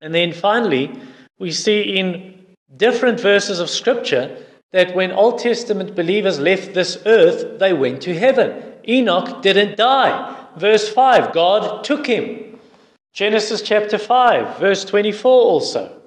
And 0.00 0.14
then 0.14 0.32
finally, 0.32 0.92
we 1.40 1.50
see 1.50 1.98
in 1.98 2.44
different 2.76 3.18
verses 3.18 3.58
of 3.58 3.68
Scripture 3.68 4.36
that 4.72 4.94
when 4.94 5.10
Old 5.10 5.40
Testament 5.40 5.96
believers 5.96 6.38
left 6.38 6.74
this 6.74 7.02
earth, 7.06 7.58
they 7.58 7.72
went 7.72 8.02
to 8.02 8.16
heaven. 8.16 8.62
Enoch 8.86 9.42
didn't 9.42 9.76
die. 9.76 10.36
Verse 10.56 10.88
5 10.88 11.32
God 11.32 11.82
took 11.82 12.06
him. 12.06 12.58
Genesis 13.12 13.62
chapter 13.62 13.98
5, 13.98 14.58
verse 14.58 14.84
24 14.84 15.32
also 15.32 16.00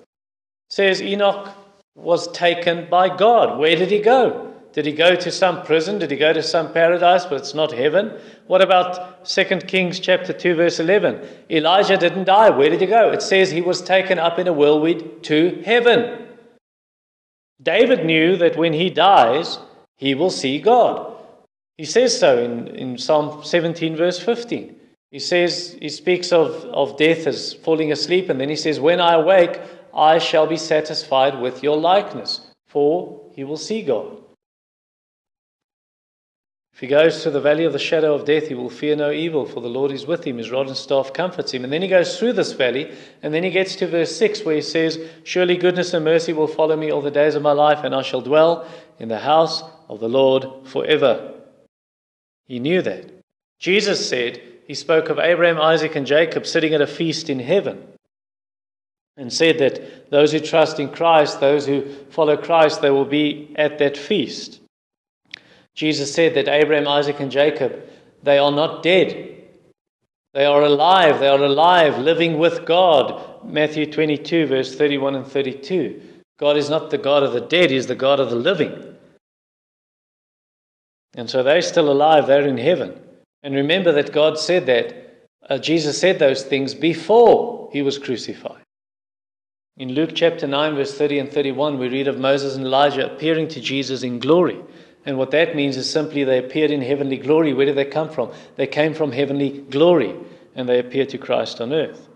says 0.70 1.02
Enoch 1.02 1.50
was 1.96 2.32
taken 2.32 2.90
by 2.90 3.13
God. 3.16 3.60
Where 3.60 3.75
did 3.75 3.92
he 3.92 4.00
go? 4.00 4.52
Did 4.74 4.88
he 4.88 4.92
go 4.92 5.15
to 5.15 5.32
some 5.32 5.63
prison? 5.63 6.00
Did 6.00 6.10
he 6.10 6.18
go 6.18 6.34
to 6.34 6.42
some 6.42 6.74
paradise? 6.74 7.25
But 7.25 7.36
it's 7.36 7.53
not 7.53 7.72
heaven. 7.72 8.20
What 8.48 8.63
about 8.63 9.24
2 9.24 9.44
Kings 9.68 10.00
chapter 10.00 10.34
2 10.34 10.56
verse 10.56 10.80
11? 10.80 11.22
Elijah 11.51 11.96
didn't 11.96 12.24
die. 12.24 12.50
Where 12.50 12.72
did 12.72 12.82
he 12.82 12.88
go? 12.88 13.12
It 13.12 13.22
says 13.22 13.51
he 13.51 13.62
was 13.62 13.84
taken 13.84 14.18
up 14.18 14.39
in 14.39 14.48
a 14.48 14.53
whirlwind 14.53 15.24
to 15.24 15.62
heaven. 15.63 16.27
David 17.62 18.03
knew 18.03 18.36
that 18.38 18.58
when 18.58 18.74
he 18.74 18.89
dies, 18.89 19.60
he 19.98 20.15
will 20.15 20.32
see 20.32 20.60
God. 20.60 21.18
He 21.77 21.86
says 21.86 22.20
so 22.20 22.44
in, 22.44 22.68
in 22.70 22.98
Psalm 22.98 23.44
17 23.44 23.96
verse 23.96 24.20
15. 24.20 24.75
He 25.12 25.20
says, 25.20 25.77
he 25.80 25.89
speaks 25.89 26.32
of, 26.32 26.65
of 26.65 26.98
death 26.98 27.27
as 27.27 27.53
falling 27.53 27.92
asleep, 27.92 28.30
and 28.30 28.42
then 28.42 28.50
he 28.50 28.56
says, 28.56 28.80
When 28.80 29.00
I 29.00 29.13
awake, 29.13 29.62
I 29.94 30.18
shall 30.18 30.48
be 30.48 30.58
satisfied 30.58 31.39
with 31.39 31.62
your 31.62 31.77
likeness, 31.77 32.42
for 32.65 33.30
he 33.36 33.44
will 33.44 33.58
see 33.58 33.84
God. 33.84 34.23
If 36.74 36.80
he 36.80 36.88
goes 36.88 37.22
to 37.22 37.30
the 37.30 37.39
valley 37.39 37.65
of 37.65 37.74
the 37.74 37.80
shadow 37.80 38.15
of 38.15 38.25
death, 38.25 38.48
he 38.48 38.56
will 38.56 38.70
fear 38.70 38.96
no 38.96 39.12
evil, 39.12 39.46
for 39.46 39.62
the 39.62 39.70
Lord 39.70 39.92
is 39.92 40.08
with 40.08 40.24
him. 40.24 40.39
His 40.39 40.50
rod 40.50 40.68
and 40.68 40.75
staff 40.75 41.13
comforts 41.13 41.51
him. 41.53 41.63
And 41.63 41.72
then 41.72 41.84
he 41.84 41.88
goes 41.88 42.18
through 42.18 42.34
this 42.34 42.53
valley, 42.53 42.92
and 43.22 43.32
then 43.32 43.44
he 43.44 43.51
gets 43.51 43.75
to 43.75 43.88
verse 43.88 44.15
6, 44.15 44.44
where 44.44 44.56
he 44.56 44.62
says, 44.62 45.00
Surely 45.24 45.56
goodness 45.56 45.94
and 45.94 46.03
mercy 46.03 46.34
will 46.34 46.48
follow 46.48 46.75
me 46.75 46.92
all 46.92 47.01
the 47.01 47.12
days 47.12 47.36
of 47.36 47.44
my 47.44 47.51
life, 47.51 47.84
and 47.84 47.94
I 47.94 48.01
shall 48.01 48.22
dwell 48.22 48.68
in 48.98 49.08
the 49.08 49.20
house 49.20 49.63
of 49.88 50.00
the 50.00 50.10
Lord 50.10 50.48
forever. 50.65 51.34
He 52.48 52.58
knew 52.58 52.82
that. 52.82 53.06
Jesus 53.60 54.10
said, 54.10 54.42
He 54.65 54.74
spoke 54.74 55.10
of 55.10 55.20
Abraham, 55.20 55.62
Isaac, 55.62 55.96
and 55.96 56.08
Jacob 56.08 56.48
sitting 56.48 56.74
at 56.74 56.82
a 56.82 56.88
feast 56.88 57.30
in 57.30 57.39
heaven, 57.39 57.88
and 59.15 59.32
said 59.32 59.60
that 59.60 60.10
those 60.10 60.32
who 60.32 60.39
trust 60.39 60.80
in 60.80 60.89
Christ, 60.89 61.39
those 61.39 61.68
who 61.68 61.88
follow 62.10 62.36
Christ, 62.36 62.82
they 62.82 62.89
will 62.89 63.06
be 63.06 63.53
at 63.58 63.77
that 63.77 63.96
feast. 63.96 64.60
Jesus 65.75 66.13
said 66.13 66.36
that 66.36 66.48
Abraham, 66.48 66.88
Isaac, 66.88 67.20
and 67.20 67.32
Jacob, 67.32 67.84
they 68.22 68.38
are 68.38 68.51
not 68.51 68.84
dead. 68.84 69.44
They 70.34 70.46
are 70.46 70.62
alive. 70.62 71.20
They 71.20 71.27
are 71.27 71.44
alive, 71.44 71.98
living 72.00 72.38
with 72.38 72.66
God. 72.66 73.46
Matthew 73.46 73.92
22, 73.92 74.48
verse 74.48 74.75
31 74.75 75.16
and 75.16 75.27
32. 75.27 76.01
God 76.40 76.57
is 76.57 76.70
not 76.70 76.90
the 76.90 76.98
God 76.98 77.24
of 77.24 77.33
the 77.33 77.42
dead, 77.42 77.70
He 77.70 77.75
is 77.75 77.88
the 77.88 77.96
God 77.96 78.20
of 78.20 78.29
the 78.29 78.36
living. 78.36 78.96
And 81.16 81.29
so 81.29 81.44
they're 81.44 81.62
still 81.62 81.92
alive, 81.92 82.25
they're 82.25 82.48
in 82.48 82.57
heaven. 82.57 83.00
And 83.44 83.53
remember 83.53 83.92
that 83.92 84.14
God 84.14 84.40
said 84.40 84.66
that, 84.66 85.27
uh, 85.50 85.57
Jesus 85.57 86.00
said 86.00 86.18
those 86.18 86.44
things 86.44 86.74
before 86.74 87.70
He 87.72 87.81
was 87.81 87.98
crucified. 87.98 88.64
In 89.77 89.94
Luke 89.94 90.12
chapter 90.14 90.48
9, 90.48 90.75
verse 90.75 90.96
30 90.98 91.20
and 91.20 91.31
31, 91.31 91.77
we 91.77 91.90
read 91.90 92.07
of 92.07 92.20
Moses 92.20 92.55
and 92.55 92.66
Elijah 92.66 93.12
appearing 93.12 93.48
to 93.50 93.59
Jesus 93.59 94.03
in 94.03 94.20
glory. 94.20 94.59
And 95.05 95.18
what 95.18 95.31
that 95.31 95.55
means 95.55 95.77
is 95.77 95.89
simply 95.89 96.24
they 96.24 96.37
appeared 96.37 96.72
in 96.72 96.81
heavenly 96.81 97.18
glory. 97.18 97.53
Where 97.53 97.66
did 97.66 97.75
they 97.75 97.85
come 97.85 98.09
from? 98.09 98.31
They 98.55 98.68
came 98.68 98.94
from 98.94 99.11
heavenly 99.11 99.50
glory, 99.50 100.16
and 100.55 100.68
they 100.68 100.79
appeared 100.79 101.09
to 101.09 101.18
Christ 101.18 101.59
on 101.59 101.74
earth. 101.74 102.07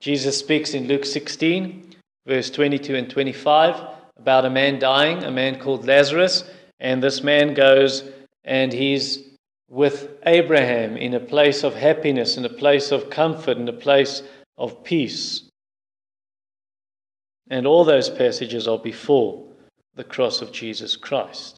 Jesus 0.00 0.38
speaks 0.38 0.74
in 0.74 0.88
Luke 0.88 1.04
16, 1.04 1.94
verse 2.26 2.50
22 2.50 2.94
and 2.94 3.10
25, 3.10 3.80
about 4.16 4.44
a 4.44 4.50
man 4.50 4.78
dying, 4.78 5.24
a 5.24 5.30
man 5.30 5.58
called 5.58 5.86
Lazarus. 5.86 6.44
And 6.80 7.02
this 7.02 7.22
man 7.22 7.54
goes 7.54 8.02
and 8.44 8.72
he's 8.72 9.22
with 9.68 10.10
Abraham 10.24 10.96
in 10.96 11.14
a 11.14 11.20
place 11.20 11.64
of 11.64 11.74
happiness, 11.74 12.36
in 12.36 12.44
a 12.44 12.50
place 12.50 12.92
of 12.92 13.10
comfort, 13.10 13.58
in 13.58 13.68
a 13.68 13.72
place 13.72 14.22
of 14.56 14.84
peace. 14.84 15.42
And 17.50 17.66
all 17.66 17.84
those 17.84 18.08
passages 18.08 18.68
are 18.68 18.78
before 18.78 19.44
the 19.94 20.04
cross 20.04 20.42
of 20.42 20.52
Jesus 20.52 20.96
Christ. 20.96 21.56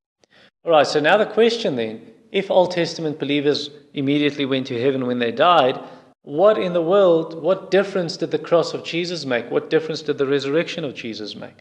All 0.65 0.73
right, 0.73 0.87
so 0.87 1.01
now 1.01 1.17
the 1.17 1.27
question 1.27 1.77
then 1.77 2.03
if 2.31 2.51
Old 2.51 2.73
Testament 2.73 3.19
believers 3.19 3.71
immediately 3.95 4.45
went 4.45 4.67
to 4.67 4.81
heaven 4.81 5.07
when 5.07 5.19
they 5.19 5.33
died, 5.33 5.79
what 6.23 6.59
in 6.59 6.75
the 6.75 6.83
world, 6.83 7.41
what 7.43 7.71
difference 7.71 8.17
did 8.17 8.31
the 8.31 8.39
cross 8.39 8.75
of 8.75 8.85
Jesus 8.85 9.25
make? 9.25 9.51
What 9.51 9.71
difference 9.71 10.03
did 10.03 10.19
the 10.19 10.27
resurrection 10.27 10.85
of 10.85 10.95
Jesus 10.95 11.35
make? 11.35 11.57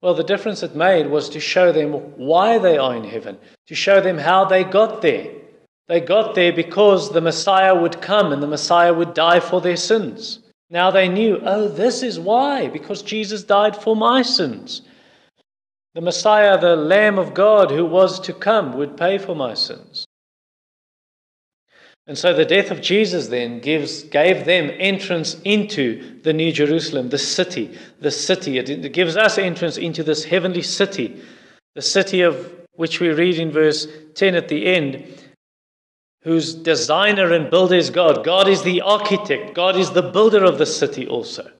Well, 0.00 0.14
the 0.14 0.22
difference 0.22 0.62
it 0.62 0.76
made 0.76 1.08
was 1.08 1.28
to 1.30 1.40
show 1.40 1.72
them 1.72 1.92
why 2.16 2.58
they 2.58 2.78
are 2.78 2.94
in 2.94 3.04
heaven, 3.04 3.38
to 3.66 3.74
show 3.74 4.00
them 4.00 4.18
how 4.18 4.44
they 4.44 4.62
got 4.62 5.02
there. 5.02 5.32
They 5.88 6.00
got 6.00 6.34
there 6.34 6.52
because 6.52 7.10
the 7.10 7.20
Messiah 7.20 7.74
would 7.74 8.00
come 8.00 8.32
and 8.32 8.42
the 8.42 8.46
Messiah 8.46 8.92
would 8.92 9.14
die 9.14 9.40
for 9.40 9.60
their 9.60 9.76
sins. 9.76 10.40
Now 10.68 10.90
they 10.90 11.08
knew, 11.08 11.40
oh, 11.42 11.68
this 11.68 12.02
is 12.02 12.18
why, 12.18 12.68
because 12.68 13.02
Jesus 13.02 13.42
died 13.42 13.76
for 13.76 13.96
my 13.96 14.22
sins. 14.22 14.82
The 15.96 16.02
Messiah, 16.02 16.60
the 16.60 16.76
Lamb 16.76 17.18
of 17.18 17.32
God 17.32 17.70
who 17.70 17.86
was 17.86 18.20
to 18.20 18.34
come, 18.34 18.74
would 18.76 18.98
pay 18.98 19.16
for 19.16 19.34
my 19.34 19.54
sins. 19.54 20.04
And 22.06 22.18
so 22.18 22.34
the 22.34 22.44
death 22.44 22.70
of 22.70 22.82
Jesus 22.82 23.28
then 23.28 23.60
gives, 23.60 24.02
gave 24.02 24.44
them 24.44 24.70
entrance 24.78 25.40
into 25.42 26.20
the 26.20 26.34
New 26.34 26.52
Jerusalem, 26.52 27.08
the 27.08 27.16
city, 27.16 27.78
the 27.98 28.10
city. 28.10 28.58
It, 28.58 28.92
gives 28.92 29.16
us 29.16 29.38
entrance 29.38 29.78
into 29.78 30.02
this 30.02 30.24
heavenly 30.26 30.60
city, 30.60 31.22
the 31.74 31.80
city 31.80 32.20
of 32.20 32.54
which 32.74 33.00
we 33.00 33.08
read 33.08 33.38
in 33.38 33.50
verse 33.50 33.88
10 34.16 34.34
at 34.34 34.48
the 34.48 34.66
end, 34.66 35.02
whose 36.24 36.52
designer 36.52 37.32
and 37.32 37.48
builder 37.48 37.76
is 37.76 37.88
God. 37.88 38.22
God 38.22 38.48
is 38.48 38.62
the 38.62 38.82
architect, 38.82 39.54
God 39.54 39.76
is 39.76 39.92
the 39.92 40.02
builder 40.02 40.44
of 40.44 40.58
the 40.58 40.66
city 40.66 41.06
also. 41.06 41.50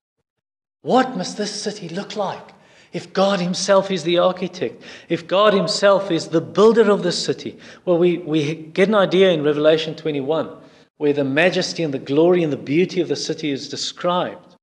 What 0.82 1.16
must 1.16 1.38
this 1.38 1.58
city 1.58 1.88
look 1.88 2.16
like? 2.16 2.52
If 2.92 3.12
God 3.12 3.40
Himself 3.40 3.90
is 3.90 4.04
the 4.04 4.18
architect, 4.18 4.82
if 5.08 5.26
God 5.26 5.54
Himself 5.54 6.10
is 6.10 6.28
the 6.28 6.40
builder 6.40 6.90
of 6.90 7.02
the 7.02 7.12
city, 7.12 7.58
well, 7.84 7.98
we, 7.98 8.18
we 8.18 8.54
get 8.54 8.88
an 8.88 8.94
idea 8.94 9.30
in 9.32 9.42
Revelation 9.42 9.94
21 9.94 10.56
where 10.98 11.12
the 11.12 11.24
majesty 11.24 11.82
and 11.82 11.92
the 11.92 11.98
glory 11.98 12.42
and 12.42 12.52
the 12.52 12.56
beauty 12.56 13.00
of 13.00 13.08
the 13.08 13.16
city 13.16 13.50
is 13.50 13.68
described. 13.68 14.56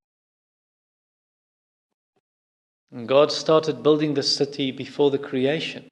And 2.91 3.07
God 3.07 3.31
started 3.31 3.83
building 3.83 4.13
the 4.13 4.23
city 4.23 4.71
before 4.71 5.11
the 5.11 5.17
creation. 5.17 5.87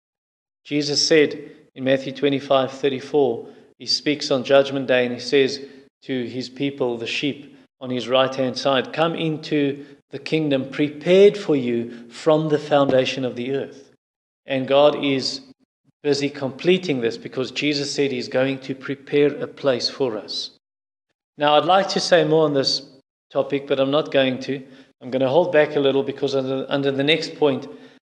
Jesus 0.63 1.05
said 1.05 1.51
in 1.73 1.83
Matthew 1.83 2.11
25 2.13 2.71
34, 2.71 3.47
He 3.79 3.85
speaks 3.85 4.29
on 4.29 4.43
Judgment 4.43 4.87
Day 4.87 5.05
and 5.05 5.13
He 5.13 5.19
says 5.19 5.65
to 6.03 6.25
His 6.25 6.49
people, 6.49 6.97
the 6.97 7.07
sheep 7.07 7.55
on 7.79 7.89
His 7.89 8.07
right 8.07 8.33
hand 8.33 8.57
side, 8.57 8.93
Come 8.93 9.15
into 9.15 9.85
the 10.11 10.19
kingdom 10.19 10.69
prepared 10.69 11.37
for 11.37 11.55
you 11.55 12.09
from 12.09 12.49
the 12.49 12.59
foundation 12.59 13.25
of 13.25 13.35
the 13.35 13.53
earth. 13.53 13.91
And 14.45 14.67
God 14.67 15.03
is 15.03 15.41
busy 16.03 16.29
completing 16.29 17.01
this 17.01 17.17
because 17.17 17.51
Jesus 17.51 17.93
said 17.93 18.11
He's 18.11 18.27
going 18.27 18.59
to 18.59 18.75
prepare 18.75 19.27
a 19.27 19.47
place 19.47 19.89
for 19.89 20.17
us. 20.17 20.51
Now, 21.37 21.55
I'd 21.55 21.65
like 21.65 21.89
to 21.89 21.99
say 21.99 22.23
more 22.23 22.45
on 22.45 22.53
this 22.53 22.85
topic, 23.31 23.67
but 23.67 23.79
I'm 23.79 23.91
not 23.91 24.11
going 24.11 24.39
to. 24.41 24.61
I'm 25.01 25.09
going 25.09 25.21
to 25.21 25.29
hold 25.29 25.51
back 25.51 25.75
a 25.75 25.79
little 25.79 26.03
because 26.03 26.35
under, 26.35 26.65
under 26.69 26.91
the 26.91 27.03
next 27.03 27.35
point, 27.35 27.67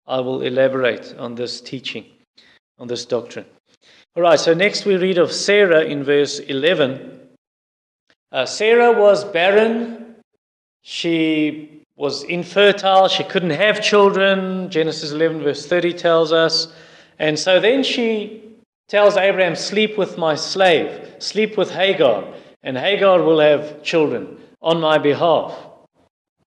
I 0.06 0.20
will 0.20 0.42
elaborate 0.42 1.14
on 1.18 1.34
this 1.34 1.60
teaching, 1.60 2.04
on 2.78 2.88
this 2.88 3.04
doctrine. 3.04 3.46
All 4.16 4.22
right, 4.22 4.40
so 4.40 4.54
next 4.54 4.86
we 4.86 4.96
read 4.96 5.18
of 5.18 5.30
Sarah 5.30 5.84
in 5.84 6.02
verse 6.02 6.40
11. 6.40 7.20
Uh, 8.32 8.46
Sarah 8.46 8.92
was 8.92 9.24
barren. 9.24 10.16
She 10.82 11.82
was 12.00 12.22
infertile. 12.22 13.08
She 13.08 13.22
couldn't 13.24 13.50
have 13.50 13.82
children. 13.82 14.70
Genesis 14.70 15.12
11, 15.12 15.42
verse 15.42 15.66
30 15.66 15.92
tells 15.92 16.32
us. 16.32 16.72
And 17.18 17.38
so 17.38 17.60
then 17.60 17.84
she 17.84 18.42
tells 18.88 19.18
Abraham, 19.18 19.54
Sleep 19.54 19.98
with 19.98 20.16
my 20.16 20.34
slave, 20.34 21.14
sleep 21.18 21.58
with 21.58 21.70
Hagar, 21.70 22.24
and 22.62 22.78
Hagar 22.78 23.22
will 23.22 23.38
have 23.38 23.82
children 23.82 24.38
on 24.62 24.80
my 24.80 24.96
behalf. 24.96 25.54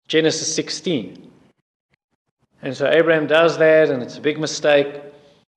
Genesis 0.08 0.54
16. 0.56 1.32
And 2.64 2.76
so 2.76 2.90
Abraham 2.90 3.28
does 3.28 3.60
that, 3.60 3.92
and 3.92 4.02
it's 4.02 4.18
a 4.18 4.22
big 4.22 4.40
mistake. 4.40 4.96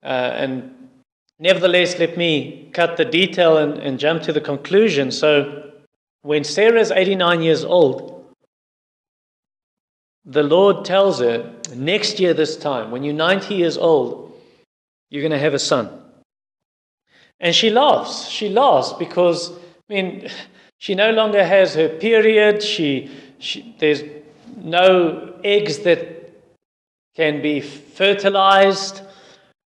Uh, 0.03 0.43
and 0.43 0.91
nevertheless, 1.39 1.99
let 1.99 2.19
me 2.19 2.69
cut 2.75 2.99
the 2.99 3.07
detail 3.07 3.57
and, 3.57 3.79
and 3.79 3.99
jump 3.99 4.23
to 4.25 4.33
the 4.35 4.43
conclusion. 4.43 5.11
So 5.11 5.73
when 6.21 6.45
Sarah 6.45 6.81
is 6.81 6.91
89 6.91 7.41
years 7.41 7.65
old, 7.65 8.16
the 10.27 10.43
Lord 10.43 10.85
tells 10.85 11.21
her, 11.21 11.53
next 11.75 12.19
year, 12.19 12.35
this 12.35 12.57
time, 12.57 12.91
when 12.91 13.05
you're 13.05 13.15
90 13.15 13.55
years 13.55 13.79
old, 13.79 14.35
you're 15.09 15.23
going 15.23 15.31
to 15.33 15.39
have 15.39 15.55
a 15.55 15.59
son. 15.59 15.89
And 17.39 17.55
she 17.55 17.71
laughs. 17.71 18.29
She 18.29 18.49
laughs 18.49 18.93
because, 18.95 19.53
I 19.53 19.95
mean, 19.95 20.29
she 20.79 20.97
no 20.97 21.13
longer 21.13 21.45
has 21.45 21.75
her 21.75 21.89
period. 21.89 22.63
She, 22.63 23.11
she, 23.39 23.77
there's 23.79 24.03
no 24.57 25.39
eggs 25.45 25.79
that 25.81 26.33
can 27.15 27.41
be 27.41 27.61
fertilized. 27.61 29.03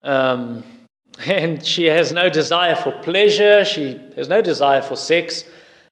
Um, 0.05 0.63
and 1.27 1.65
she 1.65 1.87
has 1.87 2.13
no 2.13 2.29
desire 2.29 2.77
for 2.77 2.93
pleasure. 3.03 3.65
She 3.65 4.01
has 4.15 4.29
no 4.29 4.41
desire 4.41 4.83
for 4.83 4.95
sex. 4.95 5.45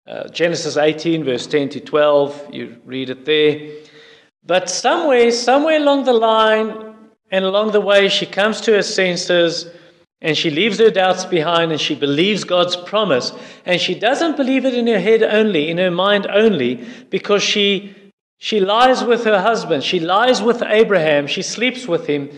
Uh, 0.07 0.29
Genesis 0.29 0.77
18, 0.77 1.25
verse 1.25 1.47
10 1.47 1.69
to 1.71 1.81
12, 1.81 2.55
you 2.55 2.77
read 2.85 3.11
it 3.11 3.25
there. 3.25 3.82
But 4.45 4.69
somewhere, 4.69 5.31
somewhere 5.31 5.77
along 5.77 6.05
the 6.05 6.13
line 6.13 6.95
and 7.31 7.45
along 7.45 7.73
the 7.73 7.81
way, 7.81 8.09
she 8.09 8.27
comes 8.27 8.61
to 8.63 8.73
her 8.73 8.83
senses 8.83 9.67
and 10.21 10.37
she 10.37 10.51
leaves 10.51 10.79
her 10.79 10.91
doubts 10.91 11.25
behind 11.25 11.73
and 11.73 11.81
she 11.81 11.95
believes 11.95 12.45
God's 12.45 12.77
promise. 12.77 13.33
And 13.65 13.81
she 13.81 13.95
doesn't 13.95 14.37
believe 14.37 14.65
it 14.65 14.75
in 14.75 14.87
her 14.87 15.01
head 15.01 15.23
only, 15.23 15.71
in 15.71 15.79
her 15.79 15.91
mind 15.91 16.27
only, 16.29 16.87
because 17.11 17.43
she, 17.43 17.95
she 18.39 18.61
lies 18.61 19.05
with 19.05 19.25
her 19.25 19.41
husband. 19.41 19.83
She 19.85 20.01
lies 20.01 20.43
with 20.43 20.63
Abraham. 20.63 21.27
She 21.27 21.43
sleeps 21.43 21.87
with 21.87 22.07
him. 22.07 22.31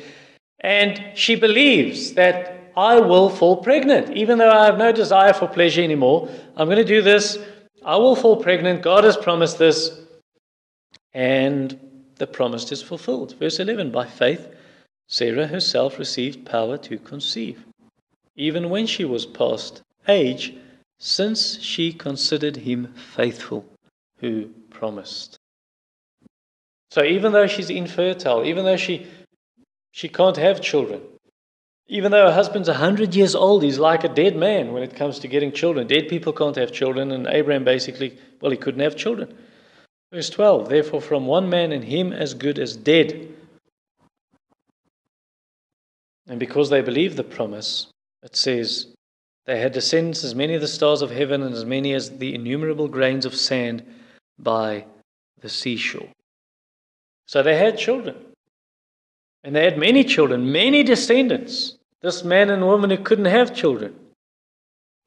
And 0.61 1.03
she 1.14 1.35
believes 1.37 2.14
that 2.14 2.73
I 2.77 3.01
will 3.01 3.29
fall 3.29 3.59
pregnant. 3.59 4.17
Even 4.17 4.38
though 4.38 4.51
I 4.51 4.64
have 4.64 4.79
no 4.79 4.93
desire 4.93 5.33
for 5.33 5.47
pleasure 5.47 5.83
anymore, 5.83 6.29
I'm 6.57 6.69
going 6.69 6.79
to 6.79 6.85
do 6.85 7.03
this. 7.03 7.38
I 7.85 7.97
will 7.97 8.17
fall 8.17 8.37
pregnant. 8.37 8.83
God 8.83 9.05
has 9.05 9.17
promised 9.17 9.59
this. 9.59 10.01
And 11.12 11.79
the 12.16 12.27
promise 12.27 12.70
is 12.72 12.83
fulfilled. 12.83 13.35
Verse 13.38 13.59
11 13.59 13.90
By 13.90 14.07
faith, 14.07 14.48
Sarah 15.09 15.46
herself 15.46 15.98
received 15.98 16.46
power 16.46 16.79
to 16.79 16.98
conceive, 16.98 17.64
even 18.37 18.70
when 18.70 18.87
she 18.87 19.05
was 19.05 19.27
past 19.27 19.83
age, 20.09 20.55
since 20.98 21.61
she 21.61 21.92
considered 21.92 22.57
him 22.57 22.94
faithful 22.94 23.64
who 24.18 24.48
promised. 24.70 25.38
So 26.90 27.03
even 27.05 27.33
though 27.33 27.46
she's 27.46 27.70
infertile, 27.70 28.44
even 28.44 28.64
though 28.64 28.77
she, 28.77 29.07
she 29.90 30.09
can't 30.09 30.37
have 30.37 30.61
children, 30.61 31.00
even 31.87 32.12
though 32.12 32.27
her 32.27 32.33
husband's 32.33 32.68
100 32.68 33.14
years 33.14 33.35
old, 33.35 33.62
he's 33.62 33.79
like 33.79 34.05
a 34.05 34.09
dead 34.09 34.37
man 34.37 34.72
when 34.72 34.83
it 34.83 34.96
comes 34.96 35.18
to 35.18 35.29
getting 35.29 35.53
children. 35.53 35.87
Dead 35.87 36.09
people 36.09 36.33
can't 36.33 36.57
have 36.57 36.72
children, 36.72 37.11
and 37.12 37.27
Abraham 37.27 37.64
basically, 37.64 38.16
well, 38.40 38.50
he 38.50 38.57
couldn't 38.57 38.81
have 38.81 38.96
children. 38.96 39.37
Verse 40.14 40.31
12 40.31 40.68
Therefore, 40.68 41.00
from 41.00 41.27
one 41.27 41.50
man, 41.50 41.72
and 41.72 41.83
him 41.83 42.12
as 42.12 42.35
good 42.35 42.61
as 42.61 42.77
dead. 42.77 43.35
And 46.29 46.38
because 46.38 46.70
they 46.70 46.83
believed 46.83 47.16
the 47.16 47.24
promise, 47.24 47.88
it 48.22 48.37
says, 48.37 48.87
they 49.44 49.59
had 49.59 49.72
descendants 49.72 50.22
as 50.22 50.37
many 50.37 50.55
as 50.55 50.61
the 50.61 50.68
stars 50.68 51.03
of 51.03 51.11
heaven 51.11 51.42
and 51.42 51.53
as 51.53 51.64
many 51.64 51.92
as 51.92 52.18
the 52.18 52.33
innumerable 52.33 52.87
grains 52.87 53.27
of 53.27 53.35
sand 53.35 53.83
by 54.38 54.87
the 55.40 55.48
seashore. 55.48 56.09
So 57.27 57.42
they 57.42 57.59
had 57.59 57.77
children. 57.77 58.14
And 59.42 59.55
they 59.55 59.64
had 59.64 59.77
many 59.77 60.05
children, 60.05 60.53
many 60.53 60.85
descendants. 60.85 61.77
This 62.03 62.22
man 62.22 62.50
and 62.50 62.64
woman 62.64 62.90
who 62.90 62.98
couldn't 62.98 63.24
have 63.24 63.55
children. 63.55 63.96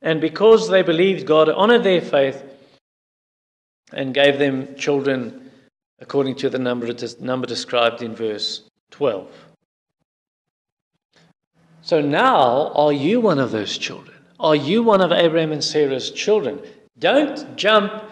And 0.02 0.20
because 0.20 0.70
they 0.70 0.82
believed 0.82 1.26
God 1.26 1.48
honored 1.48 1.84
their 1.84 2.02
faith, 2.02 2.44
and 3.94 4.14
gave 4.14 4.40
them 4.40 4.76
children 4.76 5.52
according 6.00 6.36
to 6.36 6.50
the 6.50 6.60
number, 6.60 6.88
number 7.20 7.48
described 7.48 8.02
in 8.02 8.16
verse 8.16 8.64
12. 8.92 9.28
So 11.82 12.02
now, 12.02 12.72
are 12.74 12.92
you 12.92 13.22
one 13.22 13.40
of 13.40 13.52
those 13.52 13.78
children? 13.78 14.18
Are 14.40 14.56
you 14.56 14.84
one 14.84 15.02
of 15.02 15.12
Abraham 15.12 15.52
and 15.52 15.64
Sarah's 15.64 16.12
children? 16.12 16.60
Don't 17.00 17.56
jump 17.56 18.04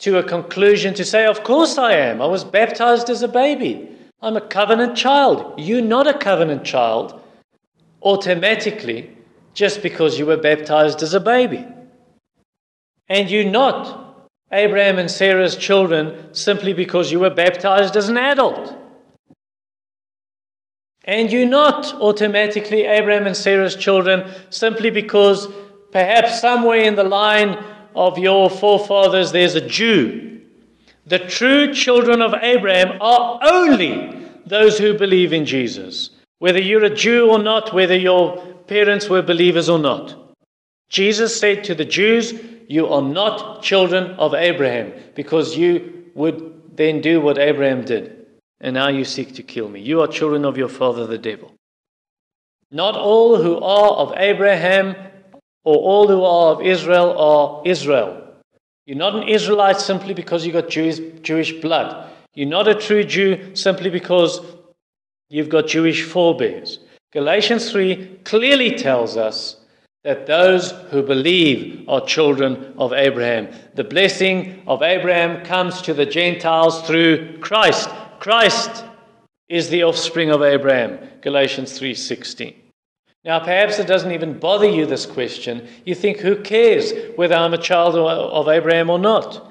to 0.00 0.18
a 0.18 0.22
conclusion 0.22 0.94
to 0.94 1.04
say, 1.04 1.26
Of 1.26 1.42
course 1.42 1.78
I 1.78 1.94
am. 1.94 2.22
I 2.22 2.26
was 2.26 2.44
baptized 2.44 3.10
as 3.10 3.22
a 3.22 3.28
baby. 3.28 3.88
I'm 4.20 4.36
a 4.36 4.40
covenant 4.40 4.96
child. 4.96 5.54
You're 5.58 5.82
not 5.82 6.06
a 6.06 6.18
covenant 6.18 6.64
child 6.64 7.20
automatically 8.02 9.16
just 9.54 9.82
because 9.82 10.18
you 10.18 10.26
were 10.26 10.36
baptized 10.36 11.02
as 11.02 11.14
a 11.14 11.20
baby. 11.20 11.66
And 13.08 13.30
you're 13.30 13.50
not 13.50 14.07
Abraham 14.50 14.98
and 14.98 15.10
Sarah's 15.10 15.56
children 15.56 16.34
simply 16.34 16.72
because 16.72 17.12
you 17.12 17.20
were 17.20 17.30
baptized 17.30 17.96
as 17.96 18.08
an 18.08 18.16
adult. 18.16 18.74
And 21.04 21.30
you're 21.32 21.48
not 21.48 21.94
automatically 21.94 22.82
Abraham 22.84 23.26
and 23.26 23.36
Sarah's 23.36 23.76
children 23.76 24.30
simply 24.50 24.90
because 24.90 25.48
perhaps 25.90 26.40
somewhere 26.40 26.82
in 26.82 26.96
the 26.96 27.04
line 27.04 27.62
of 27.94 28.18
your 28.18 28.50
forefathers 28.50 29.32
there's 29.32 29.54
a 29.54 29.66
Jew. 29.66 30.42
The 31.06 31.18
true 31.18 31.72
children 31.72 32.20
of 32.20 32.34
Abraham 32.34 32.98
are 33.00 33.40
only 33.42 34.28
those 34.44 34.78
who 34.78 34.98
believe 34.98 35.32
in 35.32 35.46
Jesus, 35.46 36.10
whether 36.38 36.60
you're 36.60 36.84
a 36.84 36.94
Jew 36.94 37.30
or 37.30 37.38
not, 37.38 37.72
whether 37.72 37.96
your 37.96 38.36
parents 38.66 39.08
were 39.08 39.22
believers 39.22 39.68
or 39.70 39.78
not. 39.78 40.27
Jesus 40.88 41.38
said 41.38 41.64
to 41.64 41.74
the 41.74 41.84
Jews, 41.84 42.34
you 42.68 42.88
are 42.88 43.02
not 43.02 43.62
children 43.62 44.12
of 44.12 44.34
Abraham 44.34 44.92
because 45.14 45.56
you 45.56 46.10
would 46.14 46.76
then 46.76 47.00
do 47.00 47.20
what 47.20 47.38
Abraham 47.38 47.84
did. 47.84 48.26
And 48.60 48.74
now 48.74 48.88
you 48.88 49.04
seek 49.04 49.34
to 49.34 49.42
kill 49.42 49.68
me. 49.68 49.80
You 49.80 50.00
are 50.02 50.08
children 50.08 50.44
of 50.44 50.58
your 50.58 50.68
father, 50.68 51.06
the 51.06 51.18
devil. 51.18 51.54
Not 52.70 52.96
all 52.96 53.42
who 53.42 53.58
are 53.58 53.92
of 53.92 54.14
Abraham 54.16 54.96
or 55.64 55.76
all 55.76 56.08
who 56.08 56.22
are 56.22 56.52
of 56.52 56.62
Israel 56.62 57.18
are 57.18 57.62
Israel. 57.64 58.24
You're 58.86 58.96
not 58.96 59.14
an 59.14 59.28
Israelite 59.28 59.80
simply 59.80 60.14
because 60.14 60.46
you 60.46 60.52
got 60.52 60.68
Jewish, 60.68 60.98
Jewish 61.22 61.52
blood. 61.60 62.10
You're 62.34 62.48
not 62.48 62.68
a 62.68 62.74
true 62.74 63.04
Jew 63.04 63.54
simply 63.54 63.90
because 63.90 64.40
you've 65.28 65.48
got 65.48 65.66
Jewish 65.66 66.02
forebears. 66.02 66.80
Galatians 67.12 67.70
3 67.70 68.20
clearly 68.24 68.76
tells 68.76 69.16
us 69.16 69.57
that 70.04 70.26
those 70.26 70.70
who 70.90 71.02
believe 71.02 71.88
are 71.88 72.00
children 72.04 72.74
of 72.78 72.92
Abraham. 72.92 73.48
The 73.74 73.84
blessing 73.84 74.62
of 74.66 74.82
Abraham 74.82 75.44
comes 75.44 75.82
to 75.82 75.94
the 75.94 76.06
Gentiles 76.06 76.86
through 76.86 77.38
Christ. 77.38 77.90
Christ 78.20 78.84
is 79.48 79.68
the 79.70 79.82
offspring 79.82 80.30
of 80.30 80.42
Abraham. 80.42 80.98
Galatians 81.20 81.78
3:16. 81.78 82.54
Now 83.24 83.40
perhaps 83.40 83.78
it 83.78 83.86
doesn't 83.86 84.12
even 84.12 84.38
bother 84.38 84.68
you 84.68 84.86
this 84.86 85.04
question. 85.04 85.68
You 85.84 85.94
think 85.94 86.18
who 86.18 86.36
cares 86.36 86.92
whether 87.16 87.34
I'm 87.34 87.54
a 87.54 87.58
child 87.58 87.96
of 87.96 88.48
Abraham 88.48 88.90
or 88.90 88.98
not? 88.98 89.44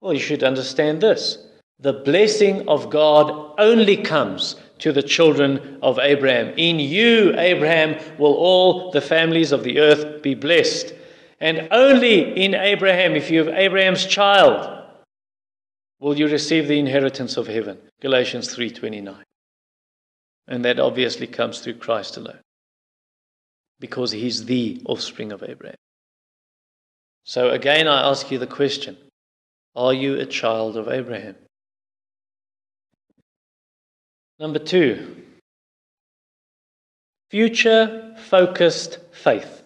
Well, 0.00 0.14
you 0.14 0.18
should 0.18 0.42
understand 0.42 1.00
this. 1.00 1.46
The 1.78 1.92
blessing 1.92 2.68
of 2.68 2.90
God 2.90 3.54
only 3.58 3.98
comes 3.98 4.56
to 4.80 4.92
the 4.92 5.02
children 5.02 5.78
of 5.82 5.98
Abraham. 5.98 6.54
In 6.56 6.80
you, 6.80 7.34
Abraham, 7.36 7.96
will 8.18 8.34
all 8.34 8.90
the 8.90 9.00
families 9.00 9.52
of 9.52 9.62
the 9.62 9.78
earth 9.78 10.22
be 10.22 10.34
blessed. 10.34 10.92
And 11.40 11.68
only 11.70 12.44
in 12.44 12.54
Abraham, 12.54 13.16
if 13.16 13.30
you 13.30 13.38
have 13.38 13.54
Abraham's 13.54 14.04
child, 14.04 14.80
will 16.00 16.18
you 16.18 16.28
receive 16.28 16.66
the 16.66 16.78
inheritance 16.78 17.36
of 17.36 17.46
heaven. 17.46 17.78
Galatians 18.00 18.54
3:29. 18.54 19.24
And 20.48 20.64
that 20.64 20.80
obviously 20.80 21.26
comes 21.26 21.60
through 21.60 21.74
Christ 21.74 22.16
alone. 22.16 22.40
Because 23.78 24.10
he's 24.12 24.46
the 24.46 24.82
offspring 24.86 25.30
of 25.32 25.42
Abraham. 25.42 25.76
So 27.24 27.50
again 27.50 27.86
I 27.86 28.08
ask 28.08 28.30
you 28.30 28.38
the 28.38 28.46
question, 28.46 28.96
are 29.76 29.94
you 29.94 30.18
a 30.18 30.26
child 30.26 30.76
of 30.76 30.88
Abraham? 30.88 31.36
Number 34.40 34.58
two, 34.58 35.16
future 37.30 38.14
focused 38.16 38.98
faith. 39.12 39.64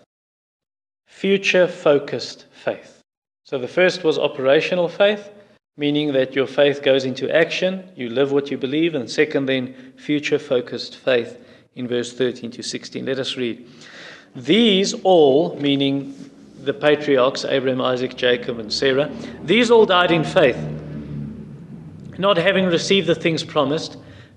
Future 1.06 1.68
focused 1.68 2.46
faith. 2.50 3.00
So 3.44 3.56
the 3.56 3.68
first 3.68 4.02
was 4.02 4.18
operational 4.18 4.88
faith, 4.88 5.30
meaning 5.76 6.12
that 6.14 6.34
your 6.34 6.48
faith 6.48 6.82
goes 6.82 7.04
into 7.04 7.32
action, 7.32 7.88
you 7.94 8.10
live 8.10 8.32
what 8.32 8.50
you 8.50 8.58
believe, 8.58 8.96
and 8.96 9.08
second, 9.08 9.46
then 9.46 9.92
future 9.96 10.40
focused 10.40 10.96
faith 10.96 11.38
in 11.76 11.86
verse 11.86 12.12
13 12.12 12.50
to 12.50 12.62
16. 12.64 13.06
Let 13.06 13.20
us 13.20 13.36
read. 13.36 13.68
These 14.34 14.94
all, 15.04 15.54
meaning 15.54 16.30
the 16.64 16.74
patriarchs, 16.74 17.44
Abraham, 17.44 17.80
Isaac, 17.80 18.16
Jacob, 18.16 18.58
and 18.58 18.72
Sarah, 18.72 19.08
these 19.44 19.70
all 19.70 19.86
died 19.86 20.10
in 20.10 20.24
faith, 20.24 20.58
not 22.18 22.36
having 22.36 22.66
received 22.66 23.06
the 23.06 23.14
things 23.14 23.44
promised, 23.44 23.98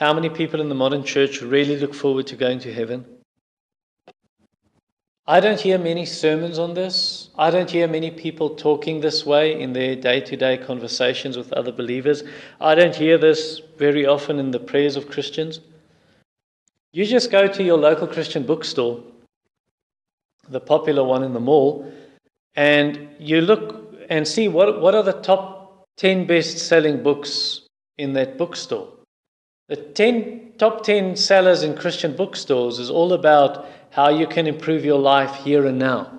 how 0.00 0.14
many 0.14 0.30
people 0.30 0.62
in 0.62 0.70
the 0.70 0.74
modern 0.74 1.04
church 1.04 1.42
really 1.42 1.76
look 1.76 1.92
forward 1.92 2.26
to 2.26 2.34
going 2.34 2.58
to 2.58 2.72
heaven. 2.72 3.04
I 5.26 5.40
don't 5.40 5.60
hear 5.60 5.76
many 5.76 6.06
sermons 6.06 6.58
on 6.58 6.72
this. 6.72 7.28
I 7.36 7.50
don't 7.50 7.70
hear 7.70 7.86
many 7.86 8.10
people 8.10 8.48
talking 8.48 9.02
this 9.02 9.26
way 9.26 9.60
in 9.60 9.74
their 9.74 9.94
day 9.94 10.22
to 10.22 10.36
day 10.38 10.56
conversations 10.56 11.36
with 11.36 11.52
other 11.52 11.70
believers. 11.70 12.24
I 12.62 12.74
don't 12.74 12.96
hear 12.96 13.18
this 13.18 13.60
very 13.76 14.06
often 14.06 14.38
in 14.38 14.52
the 14.52 14.58
prayers 14.58 14.96
of 14.96 15.10
Christians. 15.10 15.60
You 16.94 17.04
just 17.04 17.30
go 17.30 17.46
to 17.46 17.62
your 17.62 17.76
local 17.76 18.06
Christian 18.06 18.44
bookstore, 18.44 19.02
the 20.48 20.60
popular 20.60 21.04
one 21.04 21.22
in 21.22 21.34
the 21.34 21.40
mall, 21.40 21.92
and 22.56 23.06
you 23.18 23.42
look 23.42 23.94
and 24.08 24.26
see 24.26 24.48
what, 24.48 24.80
what 24.80 24.94
are 24.94 25.02
the 25.02 25.20
top 25.20 25.86
10 25.98 26.26
best 26.26 26.56
selling 26.56 27.02
books 27.02 27.60
in 27.98 28.14
that 28.14 28.38
bookstore. 28.38 28.88
The 29.70 29.76
10, 29.76 30.54
top 30.58 30.82
10 30.82 31.14
sellers 31.14 31.62
in 31.62 31.76
Christian 31.76 32.16
bookstores 32.16 32.80
is 32.80 32.90
all 32.90 33.12
about 33.12 33.68
how 33.90 34.08
you 34.08 34.26
can 34.26 34.48
improve 34.48 34.84
your 34.84 34.98
life 34.98 35.32
here 35.44 35.64
and 35.64 35.78
now. 35.78 36.12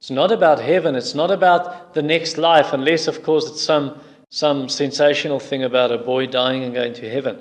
It's 0.00 0.10
not 0.10 0.32
about 0.32 0.58
heaven, 0.58 0.96
it's 0.96 1.14
not 1.14 1.30
about 1.30 1.94
the 1.94 2.02
next 2.02 2.38
life, 2.38 2.72
unless, 2.72 3.06
of 3.06 3.22
course, 3.22 3.48
it's 3.48 3.62
some, 3.62 4.00
some 4.32 4.68
sensational 4.68 5.38
thing 5.38 5.62
about 5.62 5.92
a 5.92 5.98
boy 5.98 6.26
dying 6.26 6.64
and 6.64 6.74
going 6.74 6.92
to 6.94 7.08
heaven. 7.08 7.40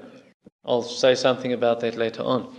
I'll 0.63 0.83
say 0.83 1.15
something 1.15 1.53
about 1.53 1.79
that 1.79 1.95
later 1.95 2.21
on. 2.21 2.55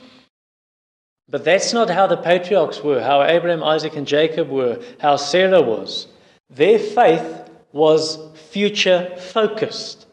But 1.28 1.44
that's 1.44 1.72
not 1.72 1.88
how 1.88 2.08
the 2.08 2.16
patriarchs 2.16 2.82
were, 2.82 3.00
how 3.00 3.22
Abraham, 3.22 3.62
Isaac, 3.62 3.94
and 3.94 4.08
Jacob 4.08 4.48
were, 4.48 4.82
how 4.98 5.14
Sarah 5.14 5.62
was. 5.62 6.08
Their 6.50 6.80
faith 6.80 7.48
was 7.70 8.18
future 8.50 9.14
focused. 9.18 10.06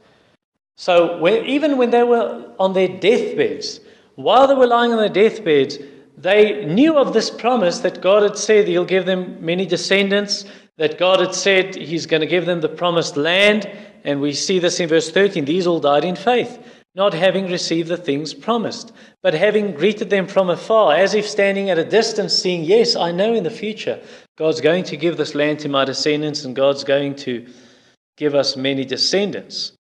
So 0.79 1.27
even 1.27 1.77
when 1.77 1.89
they 1.89 2.03
were 2.03 2.53
on 2.57 2.71
their 2.71 2.87
deathbeds, 2.87 3.81
while 4.15 4.47
they 4.47 4.53
were 4.53 4.65
lying 4.65 4.93
on 4.93 4.97
their 4.97 5.09
deathbeds, 5.09 5.77
they 6.17 6.63
knew 6.63 6.97
of 6.97 7.11
this 7.11 7.29
promise 7.29 7.79
that 7.79 8.01
God 8.01 8.23
had 8.23 8.37
said 8.37 8.65
He'll 8.65 8.85
give 8.85 9.05
them 9.05 9.45
many 9.45 9.65
descendants, 9.65 10.45
that 10.77 10.97
God 10.97 11.19
had 11.19 11.35
said 11.35 11.75
He's 11.75 12.05
going 12.05 12.21
to 12.21 12.27
give 12.27 12.45
them 12.45 12.61
the 12.61 12.69
promised 12.69 13.17
land. 13.17 13.69
And 14.05 14.21
we 14.21 14.31
see 14.31 14.57
this 14.57 14.79
in 14.79 14.87
verse 14.87 15.11
13. 15.11 15.43
These 15.43 15.67
all 15.67 15.81
died 15.81 16.05
in 16.05 16.15
faith, 16.15 16.63
not 16.95 17.13
having 17.13 17.51
received 17.51 17.89
the 17.89 17.97
things 17.97 18.33
promised, 18.33 18.93
but 19.21 19.33
having 19.33 19.73
greeted 19.73 20.09
them 20.09 20.27
from 20.27 20.49
afar, 20.49 20.95
as 20.95 21.13
if 21.13 21.27
standing 21.27 21.69
at 21.69 21.77
a 21.77 21.83
distance, 21.83 22.33
seeing, 22.33 22.63
Yes, 22.63 22.95
I 22.95 23.11
know 23.11 23.33
in 23.33 23.43
the 23.43 23.51
future 23.51 23.99
God's 24.37 24.61
going 24.61 24.85
to 24.85 24.95
give 24.95 25.17
this 25.17 25.35
land 25.35 25.59
to 25.59 25.67
my 25.67 25.83
descendants, 25.83 26.45
and 26.45 26.55
God's 26.55 26.85
going 26.85 27.17
to 27.17 27.45
give 28.15 28.33
us 28.33 28.55
many 28.55 28.85
descendants. 28.85 29.73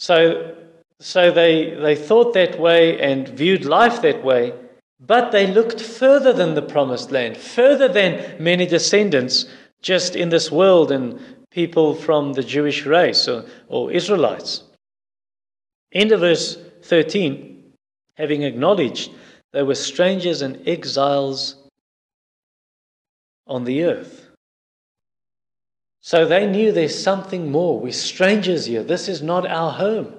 So, 0.00 0.56
so 0.98 1.30
they, 1.30 1.74
they 1.74 1.94
thought 1.94 2.32
that 2.32 2.58
way 2.58 2.98
and 2.98 3.28
viewed 3.28 3.66
life 3.66 4.00
that 4.00 4.24
way. 4.24 4.54
But 4.98 5.30
they 5.30 5.46
looked 5.46 5.78
further 5.78 6.32
than 6.32 6.54
the 6.54 6.62
promised 6.62 7.10
land, 7.10 7.36
further 7.36 7.86
than 7.86 8.42
many 8.42 8.64
descendants 8.64 9.44
just 9.82 10.16
in 10.16 10.30
this 10.30 10.50
world 10.50 10.90
and 10.90 11.20
people 11.50 11.94
from 11.94 12.32
the 12.32 12.42
Jewish 12.42 12.86
race 12.86 13.28
or, 13.28 13.44
or 13.68 13.92
Israelites. 13.92 14.62
End 15.92 16.12
of 16.12 16.20
verse 16.20 16.56
13, 16.82 17.62
having 18.14 18.42
acknowledged 18.42 19.10
they 19.52 19.62
were 19.62 19.74
strangers 19.74 20.40
and 20.40 20.66
exiles 20.66 21.56
on 23.46 23.64
the 23.64 23.84
earth. 23.84 24.29
So 26.00 26.24
they 26.24 26.46
knew 26.46 26.72
there's 26.72 27.00
something 27.00 27.50
more. 27.50 27.78
We're 27.78 27.92
strangers 27.92 28.66
here. 28.66 28.82
This 28.82 29.08
is 29.08 29.22
not 29.22 29.46
our 29.46 29.70
home. 29.70 30.14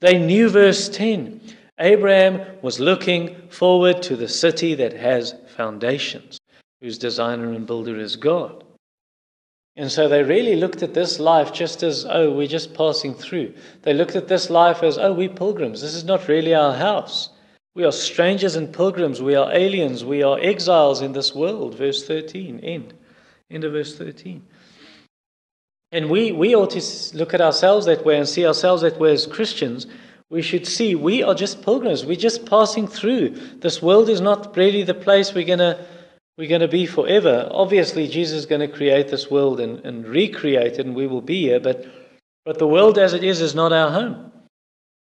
They 0.00 0.18
knew 0.18 0.48
verse 0.48 0.88
10 0.88 1.40
Abraham 1.78 2.40
was 2.62 2.80
looking 2.80 3.36
forward 3.48 4.02
to 4.02 4.16
the 4.16 4.28
city 4.28 4.74
that 4.74 4.94
has 4.94 5.34
foundations, 5.56 6.38
whose 6.80 6.96
designer 6.96 7.52
and 7.52 7.66
builder 7.66 7.98
is 7.98 8.16
God. 8.16 8.64
And 9.76 9.92
so 9.92 10.08
they 10.08 10.22
really 10.22 10.56
looked 10.56 10.82
at 10.82 10.94
this 10.94 11.20
life 11.20 11.52
just 11.52 11.82
as, 11.82 12.06
oh, 12.08 12.32
we're 12.32 12.46
just 12.46 12.72
passing 12.72 13.14
through. 13.14 13.52
They 13.82 13.92
looked 13.92 14.16
at 14.16 14.26
this 14.26 14.48
life 14.48 14.82
as, 14.82 14.96
oh, 14.96 15.12
we're 15.12 15.28
pilgrims. 15.28 15.82
This 15.82 15.94
is 15.94 16.04
not 16.04 16.28
really 16.28 16.54
our 16.54 16.72
house. 16.72 17.28
We 17.74 17.84
are 17.84 17.92
strangers 17.92 18.56
and 18.56 18.72
pilgrims. 18.72 19.20
We 19.20 19.34
are 19.34 19.52
aliens. 19.52 20.02
We 20.02 20.22
are 20.22 20.38
exiles 20.40 21.02
in 21.02 21.12
this 21.12 21.34
world. 21.34 21.74
Verse 21.74 22.06
13, 22.06 22.60
end. 22.60 22.94
End 23.50 23.64
of 23.64 23.72
verse 23.72 23.98
13. 23.98 24.42
And 25.92 26.10
we, 26.10 26.32
we 26.32 26.54
ought 26.54 26.70
to 26.70 27.16
look 27.16 27.32
at 27.32 27.40
ourselves 27.40 27.86
that 27.86 28.04
way 28.04 28.18
and 28.18 28.28
see 28.28 28.46
ourselves 28.46 28.82
that 28.82 28.98
way 28.98 29.12
as 29.12 29.26
Christians 29.26 29.86
we 30.28 30.42
should 30.42 30.66
see 30.66 30.94
we 30.94 31.22
are 31.22 31.34
just 31.34 31.62
pilgrims. 31.62 32.04
We're 32.04 32.16
just 32.16 32.46
passing 32.46 32.88
through. 32.88 33.30
This 33.60 33.80
world 33.80 34.08
is 34.08 34.20
not 34.20 34.56
really 34.56 34.82
the 34.82 34.94
place 34.94 35.32
we're 35.32 35.46
going 35.46 35.60
to 35.60 35.86
we're 36.36 36.48
going 36.48 36.60
to 36.60 36.68
be 36.68 36.84
forever. 36.84 37.48
Obviously, 37.50 38.08
Jesus 38.08 38.40
is 38.40 38.46
going 38.46 38.60
to 38.60 38.68
create 38.68 39.08
this 39.08 39.30
world 39.30 39.58
and, 39.58 39.78
and 39.86 40.06
recreate 40.06 40.74
it, 40.74 40.84
and 40.84 40.94
we 40.94 41.06
will 41.06 41.22
be 41.22 41.42
here. 41.42 41.60
But, 41.60 41.86
but 42.44 42.58
the 42.58 42.66
world 42.66 42.98
as 42.98 43.14
it 43.14 43.24
is 43.24 43.40
is 43.40 43.54
not 43.54 43.72
our 43.72 43.90
home. 43.90 44.32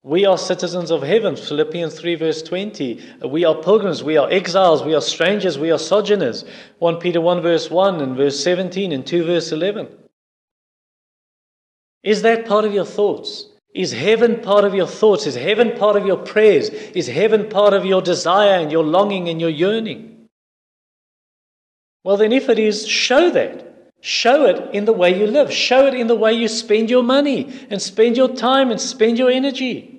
We 0.02 0.26
are 0.26 0.38
citizens 0.38 0.92
of 0.92 1.04
heaven. 1.04 1.36
Philippians 1.36 2.00
3, 2.00 2.16
verse 2.16 2.42
20. 2.42 3.04
We 3.28 3.44
are 3.44 3.56
pilgrims. 3.56 4.02
We 4.02 4.16
are 4.16 4.32
exiles. 4.32 4.84
We 4.84 4.96
are 4.96 5.02
strangers. 5.02 5.60
We 5.60 5.72
are 5.72 5.78
sojourners. 5.78 6.46
1 6.80 7.00
Peter 7.00 7.20
1, 7.20 7.42
verse 7.42 7.70
1, 7.70 8.00
and 8.00 8.16
verse 8.16 8.42
17, 8.42 8.94
and 8.94 9.06
2, 9.06 9.26
verse 9.26 9.52
11. 9.52 9.90
Is 12.06 12.22
that 12.22 12.46
part 12.46 12.64
of 12.64 12.74
your 12.74 12.86
thoughts? 12.86 13.48
Is 13.74 13.92
heaven 13.92 14.40
part 14.40 14.64
of 14.64 14.74
your 14.74 14.88
thoughts? 14.88 15.26
Is 15.26 15.36
heaven 15.36 15.78
part 15.78 15.98
of 15.98 16.06
your 16.06 16.18
prayers? 16.18 16.70
Is 16.70 17.08
heaven 17.08 17.50
part 17.50 17.74
of 17.74 17.84
your 17.84 18.02
desire 18.02 18.60
and 18.60 18.72
your 18.72 18.84
longing 18.84 19.28
and 19.28 19.42
your 19.42 19.50
yearning? 19.50 20.28
Well, 22.04 22.16
then, 22.16 22.32
if 22.32 22.48
it 22.48 22.60
is, 22.60 22.88
show 22.88 23.32
that. 23.32 23.92
Show 24.00 24.46
it 24.46 24.76
in 24.76 24.86
the 24.86 24.94
way 24.94 25.18
you 25.20 25.26
live. 25.26 25.52
Show 25.52 25.88
it 25.88 25.96
in 25.96 26.06
the 26.06 26.16
way 26.16 26.32
you 26.32 26.48
spend 26.48 26.92
your 26.92 27.02
money 27.02 27.52
and 27.72 27.82
spend 27.82 28.16
your 28.16 28.30
time 28.30 28.70
and 28.70 28.80
spend 28.80 29.18
your 29.18 29.32
energy. 29.32 29.95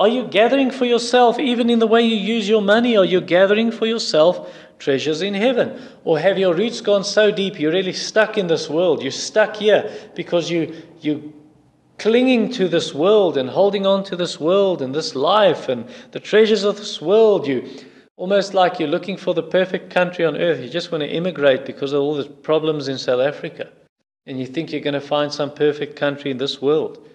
Are 0.00 0.08
you 0.08 0.26
gathering 0.26 0.70
for 0.70 0.86
yourself, 0.86 1.38
even 1.38 1.68
in 1.68 1.78
the 1.78 1.86
way 1.86 2.00
you 2.00 2.16
use 2.16 2.48
your 2.48 2.62
money? 2.62 2.96
Are 2.96 3.04
you 3.04 3.20
gathering 3.20 3.70
for 3.70 3.84
yourself 3.84 4.50
treasures 4.78 5.20
in 5.20 5.34
heaven? 5.34 5.78
Or 6.04 6.18
have 6.18 6.38
your 6.38 6.54
roots 6.54 6.80
gone 6.80 7.04
so 7.04 7.30
deep 7.30 7.60
you're 7.60 7.70
really 7.70 7.92
stuck 7.92 8.38
in 8.38 8.46
this 8.46 8.70
world? 8.70 9.02
You're 9.02 9.12
stuck 9.12 9.56
here 9.56 9.92
because 10.14 10.50
you, 10.50 10.74
you 11.02 11.34
clinging 11.98 12.50
to 12.52 12.66
this 12.66 12.94
world 12.94 13.36
and 13.36 13.50
holding 13.50 13.86
on 13.86 14.02
to 14.04 14.16
this 14.16 14.40
world 14.40 14.80
and 14.80 14.94
this 14.94 15.14
life 15.14 15.68
and 15.68 15.86
the 16.12 16.20
treasures 16.20 16.64
of 16.64 16.78
this 16.78 17.02
world. 17.02 17.46
You 17.46 17.68
almost 18.16 18.54
like 18.54 18.78
you're 18.78 18.88
looking 18.88 19.18
for 19.18 19.34
the 19.34 19.42
perfect 19.42 19.90
country 19.90 20.24
on 20.24 20.34
earth. 20.34 20.60
You 20.62 20.70
just 20.70 20.90
want 20.90 21.02
to 21.02 21.10
immigrate 21.10 21.66
because 21.66 21.92
of 21.92 22.00
all 22.00 22.14
the 22.14 22.24
problems 22.24 22.88
in 22.88 22.96
South 22.96 23.20
Africa. 23.20 23.68
And 24.24 24.40
you 24.40 24.46
think 24.46 24.72
you're 24.72 24.80
going 24.80 24.94
to 24.94 25.00
find 25.02 25.30
some 25.30 25.52
perfect 25.52 25.94
country 25.94 26.30
in 26.30 26.38
this 26.38 26.62
world. 26.62 27.06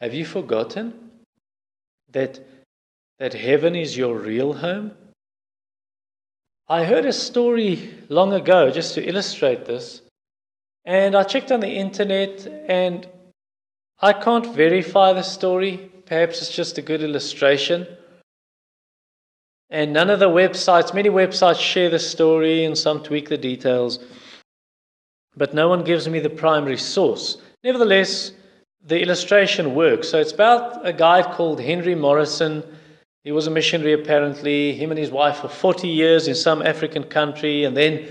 Have 0.00 0.14
you 0.14 0.24
forgotten 0.24 1.10
that, 2.12 2.40
that 3.18 3.34
heaven 3.34 3.74
is 3.74 3.96
your 3.96 4.16
real 4.16 4.52
home? 4.54 4.92
I 6.68 6.84
heard 6.84 7.04
a 7.04 7.12
story 7.12 7.92
long 8.08 8.32
ago 8.32 8.70
just 8.70 8.94
to 8.94 9.06
illustrate 9.06 9.66
this. 9.66 10.02
And 10.84 11.14
I 11.14 11.22
checked 11.22 11.52
on 11.52 11.60
the 11.60 11.68
internet, 11.68 12.46
and 12.68 13.06
I 14.00 14.12
can't 14.12 14.54
verify 14.54 15.12
the 15.12 15.22
story. 15.22 15.90
Perhaps 16.06 16.42
it's 16.42 16.54
just 16.54 16.78
a 16.78 16.82
good 16.82 17.02
illustration. 17.02 17.86
And 19.70 19.92
none 19.92 20.10
of 20.10 20.18
the 20.18 20.28
websites, 20.28 20.92
many 20.92 21.08
websites 21.08 21.60
share 21.60 21.88
the 21.88 21.98
story 21.98 22.64
and 22.64 22.76
some 22.76 23.02
tweak 23.02 23.28
the 23.28 23.38
details, 23.38 24.00
but 25.36 25.54
no 25.54 25.68
one 25.68 25.82
gives 25.84 26.08
me 26.08 26.20
the 26.20 26.28
primary 26.28 26.76
source. 26.76 27.38
Nevertheless, 27.64 28.32
the 28.84 29.00
illustration 29.00 29.74
works. 29.74 30.08
So 30.08 30.18
it's 30.18 30.32
about 30.32 30.86
a 30.86 30.92
guy 30.92 31.22
called 31.22 31.60
Henry 31.60 31.94
Morrison. 31.94 32.62
He 33.24 33.32
was 33.32 33.46
a 33.46 33.50
missionary 33.50 33.92
apparently, 33.92 34.74
him 34.74 34.90
and 34.90 34.98
his 34.98 35.10
wife 35.10 35.38
for 35.38 35.48
40 35.48 35.88
years 35.88 36.28
in 36.28 36.34
some 36.34 36.62
African 36.62 37.04
country, 37.04 37.64
and 37.64 37.76
then 37.76 38.06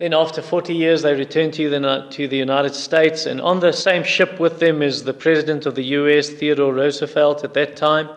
then, 0.00 0.12
after 0.12 0.42
40 0.42 0.74
years, 0.74 1.02
they 1.02 1.14
returned 1.14 1.54
to 1.54 1.70
the, 1.70 2.06
to 2.10 2.26
the 2.26 2.36
United 2.36 2.74
States, 2.74 3.26
and 3.26 3.40
on 3.40 3.60
the 3.60 3.72
same 3.72 4.02
ship 4.02 4.40
with 4.40 4.58
them 4.58 4.82
is 4.82 5.04
the 5.04 5.14
President 5.14 5.66
of 5.66 5.76
the 5.76 5.84
US, 5.84 6.30
Theodore 6.30 6.74
Roosevelt, 6.74 7.44
at 7.44 7.54
that 7.54 7.76
time. 7.76 8.08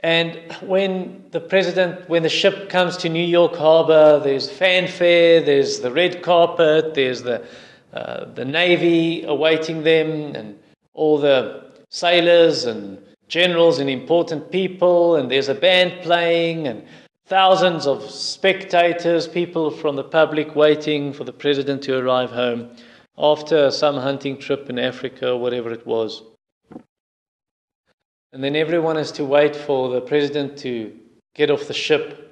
And 0.00 0.40
when 0.62 1.26
the 1.32 1.40
president, 1.40 2.08
when 2.08 2.22
the 2.22 2.30
ship 2.30 2.70
comes 2.70 2.96
to 2.98 3.10
New 3.10 3.26
York 3.26 3.56
Harbor, 3.56 4.20
there's 4.24 4.48
fanfare, 4.50 5.42
there's 5.42 5.80
the 5.80 5.90
red 5.90 6.22
carpet, 6.22 6.94
there's 6.94 7.22
the, 7.22 7.44
uh, 7.92 8.24
the 8.26 8.44
Navy 8.44 9.24
awaiting 9.24 9.82
them, 9.82 10.34
and 10.34 10.57
all 10.98 11.16
the 11.16 11.70
sailors 11.90 12.64
and 12.64 12.98
generals 13.28 13.78
and 13.78 13.88
important 13.88 14.50
people, 14.50 15.16
and 15.16 15.30
there's 15.30 15.48
a 15.48 15.54
band 15.54 16.02
playing, 16.02 16.66
and 16.66 16.84
thousands 17.26 17.86
of 17.86 18.10
spectators, 18.10 19.28
people 19.28 19.70
from 19.70 19.94
the 19.96 20.02
public 20.02 20.56
waiting 20.56 21.12
for 21.12 21.24
the 21.24 21.32
president 21.32 21.82
to 21.82 21.96
arrive 21.96 22.30
home 22.30 22.70
after 23.16 23.70
some 23.70 23.96
hunting 23.96 24.38
trip 24.38 24.68
in 24.68 24.78
Africa 24.78 25.30
or 25.30 25.40
whatever 25.40 25.70
it 25.72 25.86
was. 25.86 26.22
And 28.32 28.42
then 28.42 28.56
everyone 28.56 28.96
has 28.96 29.12
to 29.12 29.24
wait 29.24 29.54
for 29.54 29.90
the 29.90 30.00
president 30.00 30.58
to 30.58 30.92
get 31.34 31.50
off 31.50 31.68
the 31.68 31.74
ship. 31.74 32.24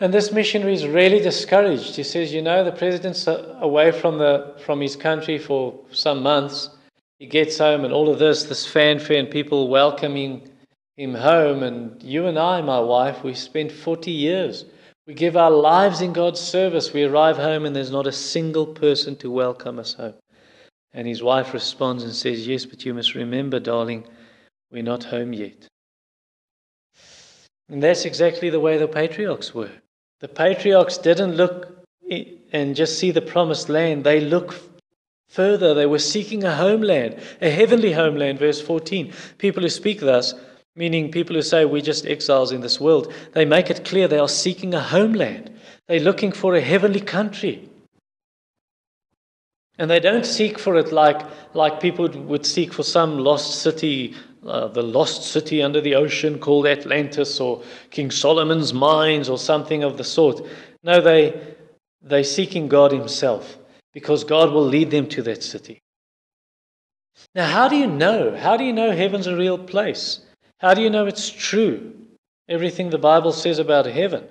And 0.00 0.12
this 0.12 0.32
missionary 0.32 0.74
is 0.74 0.86
really 0.86 1.20
discouraged. 1.20 1.94
He 1.94 2.02
says, 2.02 2.32
You 2.32 2.42
know, 2.42 2.64
the 2.64 2.72
president's 2.72 3.26
away 3.28 3.92
from, 3.92 4.18
the, 4.18 4.54
from 4.64 4.80
his 4.80 4.96
country 4.96 5.38
for 5.38 5.78
some 5.90 6.22
months. 6.22 6.70
He 7.24 7.30
gets 7.30 7.56
home, 7.56 7.86
and 7.86 7.92
all 7.94 8.10
of 8.10 8.18
this, 8.18 8.44
this 8.44 8.66
fanfare, 8.66 9.16
and 9.18 9.30
people 9.30 9.68
welcoming 9.68 10.46
him 10.98 11.14
home. 11.14 11.62
And 11.62 12.02
you 12.02 12.26
and 12.26 12.38
I, 12.38 12.60
my 12.60 12.78
wife, 12.78 13.24
we 13.24 13.32
spent 13.32 13.72
40 13.72 14.10
years. 14.10 14.66
We 15.06 15.14
give 15.14 15.34
our 15.34 15.50
lives 15.50 16.02
in 16.02 16.12
God's 16.12 16.38
service. 16.38 16.92
We 16.92 17.04
arrive 17.04 17.38
home, 17.38 17.64
and 17.64 17.74
there's 17.74 17.90
not 17.90 18.06
a 18.06 18.12
single 18.12 18.66
person 18.66 19.16
to 19.16 19.30
welcome 19.30 19.78
us 19.78 19.94
home. 19.94 20.12
And 20.92 21.08
his 21.08 21.22
wife 21.22 21.54
responds 21.54 22.04
and 22.04 22.14
says, 22.14 22.46
Yes, 22.46 22.66
but 22.66 22.84
you 22.84 22.92
must 22.92 23.14
remember, 23.14 23.58
darling, 23.58 24.06
we're 24.70 24.82
not 24.82 25.04
home 25.04 25.32
yet. 25.32 25.66
And 27.70 27.82
that's 27.82 28.04
exactly 28.04 28.50
the 28.50 28.60
way 28.60 28.76
the 28.76 28.86
patriarchs 28.86 29.54
were. 29.54 29.72
The 30.20 30.28
patriarchs 30.28 30.98
didn't 30.98 31.36
look 31.36 31.86
and 32.52 32.76
just 32.76 32.98
see 32.98 33.12
the 33.12 33.22
promised 33.22 33.70
land, 33.70 34.04
they 34.04 34.20
look 34.20 34.60
further. 35.28 35.74
They 35.74 35.86
were 35.86 35.98
seeking 35.98 36.44
a 36.44 36.54
homeland, 36.54 37.20
a 37.40 37.50
heavenly 37.50 37.92
homeland. 37.92 38.38
Verse 38.38 38.60
14. 38.60 39.12
People 39.38 39.62
who 39.62 39.68
speak 39.68 40.00
thus, 40.00 40.34
meaning 40.76 41.10
people 41.10 41.36
who 41.36 41.42
say 41.42 41.64
we're 41.64 41.82
just 41.82 42.06
exiles 42.06 42.52
in 42.52 42.60
this 42.60 42.80
world, 42.80 43.12
they 43.32 43.44
make 43.44 43.70
it 43.70 43.84
clear 43.84 44.08
they 44.08 44.18
are 44.18 44.28
seeking 44.28 44.74
a 44.74 44.80
homeland. 44.80 45.50
They're 45.88 46.00
looking 46.00 46.32
for 46.32 46.54
a 46.54 46.60
heavenly 46.60 47.00
country. 47.00 47.68
And 49.78 49.90
they 49.90 49.98
don't 49.98 50.24
seek 50.24 50.58
for 50.58 50.76
it 50.76 50.92
like, 50.92 51.20
like 51.52 51.80
people 51.80 52.08
would 52.08 52.46
seek 52.46 52.72
for 52.72 52.84
some 52.84 53.18
lost 53.18 53.60
city 53.62 54.14
uh, 54.46 54.68
the 54.68 54.82
lost 54.82 55.22
city 55.22 55.62
under 55.62 55.80
the 55.80 55.94
ocean 55.94 56.38
called 56.38 56.66
Atlantis 56.66 57.40
or 57.40 57.62
King 57.90 58.10
Solomon's 58.10 58.74
mines 58.74 59.30
or 59.30 59.38
something 59.38 59.82
of 59.82 59.96
the 59.96 60.04
sort. 60.04 60.42
No, 60.82 61.00
they, 61.00 61.40
they're 62.02 62.24
seeking 62.24 62.68
God 62.68 62.92
Himself 62.92 63.56
because 63.94 64.24
God 64.24 64.52
will 64.52 64.66
lead 64.66 64.90
them 64.90 65.08
to 65.10 65.22
that 65.22 65.42
city. 65.42 65.80
Now, 67.34 67.46
how 67.46 67.68
do 67.68 67.76
you 67.76 67.86
know? 67.86 68.36
How 68.36 68.56
do 68.56 68.64
you 68.64 68.72
know 68.72 68.90
heaven's 68.90 69.28
a 69.28 69.36
real 69.36 69.56
place? 69.56 70.20
How 70.58 70.74
do 70.74 70.82
you 70.82 70.90
know 70.90 71.06
it's 71.06 71.30
true? 71.30 71.94
Everything 72.48 72.90
the 72.90 72.98
Bible 72.98 73.32
says 73.32 73.58
about 73.58 73.86
heaven. 73.86 74.24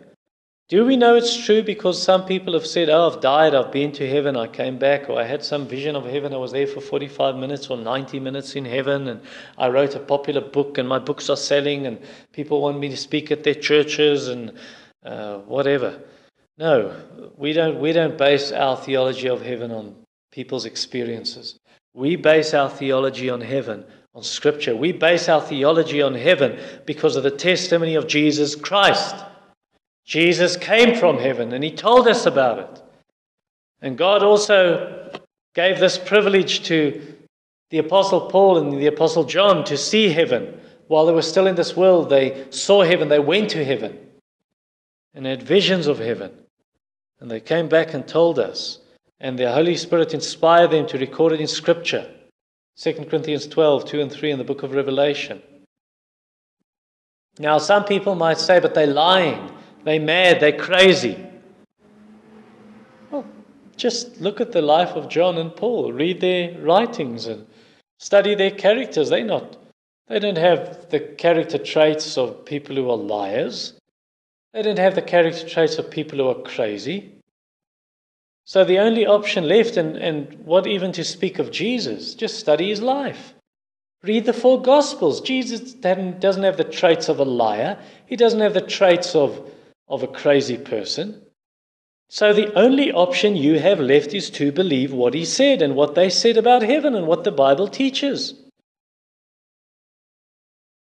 Do 0.70 0.86
we 0.86 0.96
know 0.96 1.16
it's 1.16 1.46
true 1.46 1.62
because 1.62 2.02
some 2.02 2.26
people 2.26 2.54
have 2.54 2.66
said, 2.66 2.90
Oh, 2.90 3.10
I've 3.10 3.22
died, 3.22 3.54
I've 3.54 3.72
been 3.72 3.92
to 3.94 4.10
heaven, 4.10 4.38
I 4.38 4.48
came 4.48 4.78
back, 4.78 5.10
or 5.10 5.20
I 5.20 5.24
had 5.24 5.44
some 5.44 5.68
vision 5.68 5.96
of 5.96 6.06
heaven, 6.06 6.34
I 6.34 6.38
was 6.38 6.52
there 6.52 6.68
for 6.68 6.80
45 6.80 7.36
minutes 7.36 7.70
or 7.70 7.78
90 7.78 8.20
minutes 8.20 8.56
in 8.56 8.66
heaven, 8.66 9.08
and 9.10 9.22
I 9.58 9.68
wrote 9.68 9.96
a 9.96 10.00
popular 10.00 10.42
book, 10.42 10.78
and 10.78 10.88
my 10.88 11.00
books 11.00 11.30
are 11.30 11.38
selling, 11.38 11.86
and 11.86 12.00
people 12.32 12.62
want 12.62 12.80
me 12.80 12.90
to 12.90 12.98
speak 12.98 13.30
at 13.30 13.44
their 13.44 13.56
churches, 13.56 14.30
and 14.30 14.54
uh, 15.06 15.40
whatever. 15.40 16.00
No, 16.58 16.96
we 17.36 17.54
don't, 17.54 17.80
we 17.80 17.94
don't 17.94 18.18
base 18.18 18.52
our 18.52 18.78
theology 18.78 19.28
of 19.28 19.42
heaven 19.42 19.72
on 19.72 19.96
people's 20.32 20.66
experiences. 20.66 21.60
We 21.94 22.16
base 22.16 22.54
our 22.54 22.70
theology 22.70 23.30
on 23.30 23.42
heaven 23.42 23.86
on 24.16 24.24
Scripture. 24.24 24.76
We 24.76 24.92
base 24.92 25.30
our 25.30 25.42
theology 25.42 26.02
on 26.02 26.14
heaven 26.14 26.60
because 26.86 27.16
of 27.16 27.24
the 27.24 27.32
testimony 27.32 27.96
of 27.96 28.08
Jesus 28.08 28.56
Christ. 28.56 29.16
Jesus 30.06 30.58
came 30.58 30.96
from 30.96 31.18
heaven 31.18 31.54
and 31.54 31.64
he 31.64 31.72
told 31.72 32.08
us 32.08 32.26
about 32.26 32.60
it. 32.60 32.82
And 33.82 33.98
God 33.98 34.24
also 34.24 35.12
gave 35.56 35.80
this 35.80 35.98
privilege 35.98 36.64
to 36.68 37.16
the 37.70 37.80
Apostle 37.80 38.30
Paul 38.30 38.58
and 38.58 38.74
the 38.74 38.88
Apostle 38.88 39.24
John 39.24 39.64
to 39.66 39.78
see 39.78 40.10
heaven. 40.10 40.60
While 40.88 41.06
they 41.06 41.14
were 41.14 41.22
still 41.22 41.48
in 41.48 41.56
this 41.56 41.76
world, 41.76 42.10
they 42.10 42.46
saw 42.52 42.84
heaven, 42.84 43.10
they 43.10 43.20
went 43.20 43.50
to 43.52 43.66
heaven 43.66 43.98
and 45.14 45.26
had 45.26 45.42
visions 45.42 45.88
of 45.88 46.00
heaven. 46.00 46.32
And 47.24 47.32
they 47.32 47.40
came 47.40 47.70
back 47.70 47.94
and 47.94 48.06
told 48.06 48.38
us. 48.38 48.80
And 49.22 49.40
the 49.40 49.50
Holy 49.50 49.78
Spirit 49.78 50.14
inspired 50.14 50.72
them 50.72 50.86
to 50.88 50.98
record 50.98 51.32
it 51.32 51.40
in 51.40 51.48
Scripture. 51.48 52.12
2 52.76 53.06
Corinthians 53.10 53.48
12, 53.48 53.86
2 53.86 54.02
and 54.02 54.12
3 54.12 54.32
in 54.32 54.38
the 54.38 54.44
book 54.44 54.62
of 54.62 54.74
Revelation. 54.74 55.42
Now, 57.40 57.60
some 57.60 57.86
people 57.86 58.16
might 58.16 58.40
say, 58.40 58.60
but 58.60 58.74
they're 58.74 58.88
lying. 58.88 59.50
They're 59.86 60.02
mad, 60.02 60.42
they're 60.42 60.58
crazy. 60.58 61.18
Well, 63.10 63.26
just 63.78 64.20
look 64.20 64.42
at 64.42 64.52
the 64.52 64.62
life 64.62 64.98
of 64.98 65.08
John 65.08 65.38
and 65.38 65.56
Paul, 65.56 65.94
read 65.94 66.20
their 66.20 66.60
writings 66.60 67.28
and 67.28 67.48
study 68.00 68.36
their 68.36 68.52
characters. 68.52 69.10
They're 69.10 69.24
not, 69.24 69.56
they 70.10 70.20
don't 70.20 70.38
have 70.38 70.90
the 70.90 71.00
character 71.00 71.58
traits 71.58 72.18
of 72.18 72.44
people 72.44 72.76
who 72.76 72.90
are 72.90 72.98
liars. 72.98 73.76
They 74.54 74.62
don't 74.62 74.80
have 74.80 74.96
the 74.96 75.02
character 75.02 75.48
traits 75.48 75.78
of 75.78 75.90
people 75.90 76.20
who 76.20 76.28
are 76.28 76.42
crazy. 76.42 77.16
So 78.46 78.64
the 78.64 78.80
only 78.80 79.06
option 79.06 79.48
left, 79.48 79.78
and, 79.78 79.96
and 79.98 80.46
what 80.46 80.68
even 80.68 80.92
to 80.94 81.04
speak 81.04 81.40
of 81.40 81.52
Jesus, 81.52 82.14
just 82.14 82.40
study 82.40 82.70
his 82.70 82.82
life. 82.82 83.34
Read 84.04 84.26
the 84.26 84.34
four 84.34 84.62
Gospels. 84.62 85.22
Jesus 85.22 85.74
doesn't 85.74 86.44
have 86.44 86.58
the 86.58 86.66
traits 86.66 87.08
of 87.10 87.20
a 87.20 87.26
liar, 87.26 87.78
he 88.06 88.16
doesn't 88.16 88.42
have 88.42 88.54
the 88.54 88.62
traits 88.62 89.16
of 89.16 89.50
of 89.88 90.04
a 90.04 90.08
crazy 90.08 90.58
person. 90.58 91.22
So 92.10 92.34
the 92.34 92.54
only 92.58 92.92
option 92.92 93.36
you 93.36 93.60
have 93.60 93.80
left 93.80 94.14
is 94.14 94.30
to 94.32 94.52
believe 94.52 94.94
what 94.94 95.14
he 95.14 95.26
said 95.26 95.62
and 95.62 95.76
what 95.76 95.96
they 95.96 96.10
said 96.10 96.38
about 96.38 96.62
heaven 96.62 96.96
and 96.96 97.08
what 97.08 97.24
the 97.24 97.32
Bible 97.32 97.68
teaches. 97.68 98.34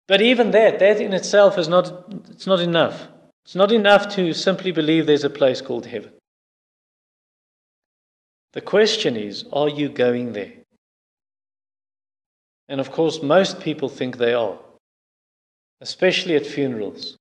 But 0.07 0.22
even 0.22 0.52
that, 0.52 0.78
that 0.78 1.00
in 1.00 1.12
itself 1.12 1.59
is 1.59 1.68
not, 1.68 2.12
it's 2.31 2.46
not 2.46 2.61
enough. 2.61 3.09
It's 3.49 3.55
not 3.55 3.73
enough 3.73 4.15
to 4.17 4.35
simply 4.35 4.73
believe 4.73 5.07
there's 5.07 5.25
a 5.25 5.31
place 5.31 5.63
called 5.63 5.87
heaven. 5.87 6.13
The 8.53 8.61
question 8.61 9.17
is, 9.17 9.47
are 9.55 9.71
you 9.71 9.89
going 9.89 10.35
there? 10.35 10.53
And 12.69 12.79
of 12.79 12.93
course, 12.93 13.23
most 13.23 13.59
people 13.59 13.89
think 13.89 14.19
they 14.19 14.35
are, 14.35 14.59
especially 15.81 16.37
at 16.37 16.47
funerals. 16.47 17.17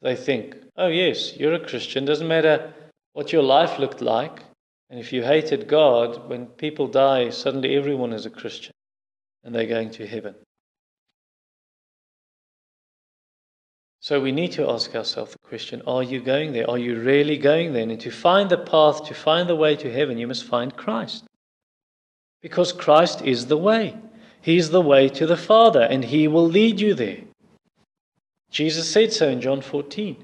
They 0.00 0.16
think, 0.16 0.56
oh, 0.78 0.88
yes, 0.88 1.36
you're 1.36 1.52
a 1.52 1.68
Christian. 1.68 2.06
Doesn't 2.06 2.26
matter 2.26 2.72
what 3.12 3.34
your 3.34 3.42
life 3.42 3.78
looked 3.78 4.00
like. 4.00 4.40
And 4.88 4.98
if 4.98 5.12
you 5.12 5.22
hated 5.22 5.68
God, 5.68 6.30
when 6.30 6.46
people 6.46 6.88
die, 6.88 7.28
suddenly 7.28 7.76
everyone 7.76 8.14
is 8.14 8.24
a 8.24 8.30
Christian 8.30 8.72
and 9.44 9.54
they're 9.54 9.66
going 9.66 9.90
to 9.90 10.06
heaven. 10.06 10.34
So 14.00 14.20
we 14.20 14.32
need 14.32 14.52
to 14.52 14.68
ask 14.70 14.94
ourselves 14.94 15.32
the 15.32 15.38
question 15.38 15.82
are 15.86 16.02
you 16.02 16.20
going 16.20 16.52
there? 16.52 16.70
Are 16.70 16.78
you 16.78 17.00
really 17.00 17.36
going 17.36 17.72
there? 17.72 17.82
And 17.82 18.00
to 18.00 18.10
find 18.10 18.48
the 18.48 18.58
path, 18.58 19.04
to 19.06 19.14
find 19.14 19.48
the 19.48 19.56
way 19.56 19.74
to 19.76 19.92
heaven, 19.92 20.18
you 20.18 20.26
must 20.26 20.44
find 20.44 20.76
Christ. 20.76 21.24
Because 22.40 22.72
Christ 22.72 23.22
is 23.22 23.46
the 23.46 23.56
way. 23.56 23.96
He's 24.40 24.70
the 24.70 24.80
way 24.80 25.08
to 25.08 25.26
the 25.26 25.36
Father, 25.36 25.82
and 25.82 26.04
He 26.04 26.28
will 26.28 26.46
lead 26.46 26.80
you 26.80 26.94
there. 26.94 27.18
Jesus 28.50 28.90
said 28.90 29.12
so 29.12 29.28
in 29.28 29.40
John 29.40 29.60
14. 29.60 30.16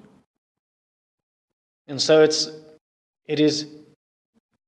And 1.88 2.00
so 2.00 2.22
it's, 2.22 2.50
it 3.26 3.40
is 3.40 3.66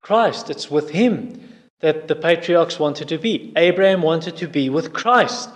Christ, 0.02 0.50
it's 0.50 0.70
with 0.70 0.90
Him 0.90 1.40
that 1.80 2.08
the 2.08 2.16
patriarchs 2.16 2.78
wanted 2.78 3.08
to 3.08 3.18
be. 3.18 3.52
Abraham 3.56 4.02
wanted 4.02 4.36
to 4.38 4.48
be 4.48 4.68
with 4.68 4.92
Christ. 4.92 5.50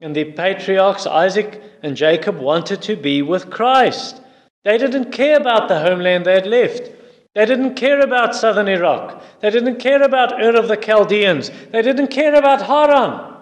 And 0.00 0.14
the 0.14 0.32
patriarchs, 0.32 1.06
Isaac 1.06 1.62
and 1.82 1.96
Jacob, 1.96 2.38
wanted 2.38 2.82
to 2.82 2.96
be 2.96 3.22
with 3.22 3.50
Christ. 3.50 4.20
They 4.64 4.78
didn't 4.78 5.12
care 5.12 5.36
about 5.36 5.68
the 5.68 5.80
homeland 5.80 6.26
they 6.26 6.34
had 6.34 6.46
left. 6.46 6.90
They 7.34 7.46
didn't 7.46 7.74
care 7.74 8.00
about 8.00 8.34
southern 8.34 8.68
Iraq. 8.68 9.22
They 9.40 9.50
didn't 9.50 9.76
care 9.76 10.02
about 10.02 10.42
Ur 10.42 10.56
of 10.56 10.68
the 10.68 10.76
Chaldeans. 10.76 11.50
They 11.70 11.82
didn't 11.82 12.08
care 12.08 12.34
about 12.34 12.62
Haran. 12.62 13.34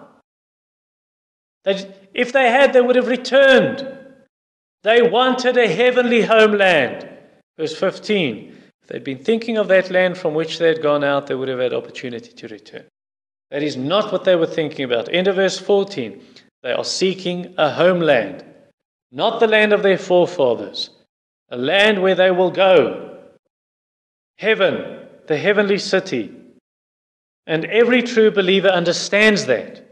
They, 1.63 1.93
if 2.13 2.31
they 2.31 2.49
had, 2.49 2.73
they 2.73 2.81
would 2.81 2.95
have 2.95 3.07
returned. 3.07 3.87
They 4.83 5.01
wanted 5.01 5.57
a 5.57 5.67
heavenly 5.67 6.21
homeland. 6.21 7.09
Verse 7.57 7.75
15. 7.77 8.55
If 8.81 8.87
they'd 8.87 9.03
been 9.03 9.23
thinking 9.23 9.57
of 9.57 9.67
that 9.69 9.89
land 9.89 10.17
from 10.17 10.35
which 10.35 10.59
they 10.59 10.67
had 10.67 10.83
gone 10.83 11.03
out, 11.03 11.27
they 11.27 11.35
would 11.35 11.47
have 11.47 11.59
had 11.59 11.73
opportunity 11.73 12.31
to 12.33 12.47
return. 12.49 12.83
That 13.49 13.63
is 13.63 13.77
not 13.77 14.11
what 14.11 14.25
they 14.25 14.35
were 14.35 14.45
thinking 14.45 14.85
about. 14.85 15.11
End 15.11 15.27
of 15.27 15.37
verse 15.37 15.57
14. 15.57 16.21
They 16.65 16.71
are 16.71 16.83
seeking 16.83 17.53
a 17.59 17.69
homeland, 17.69 18.43
not 19.11 19.39
the 19.39 19.45
land 19.45 19.71
of 19.71 19.83
their 19.83 19.99
forefathers, 19.99 20.89
a 21.51 21.57
land 21.57 22.01
where 22.01 22.15
they 22.15 22.31
will 22.31 22.49
go. 22.49 23.19
Heaven, 24.39 24.97
the 25.27 25.37
heavenly 25.37 25.77
city. 25.77 26.33
And 27.45 27.65
every 27.65 28.01
true 28.01 28.31
believer 28.31 28.69
understands 28.69 29.45
that. 29.45 29.85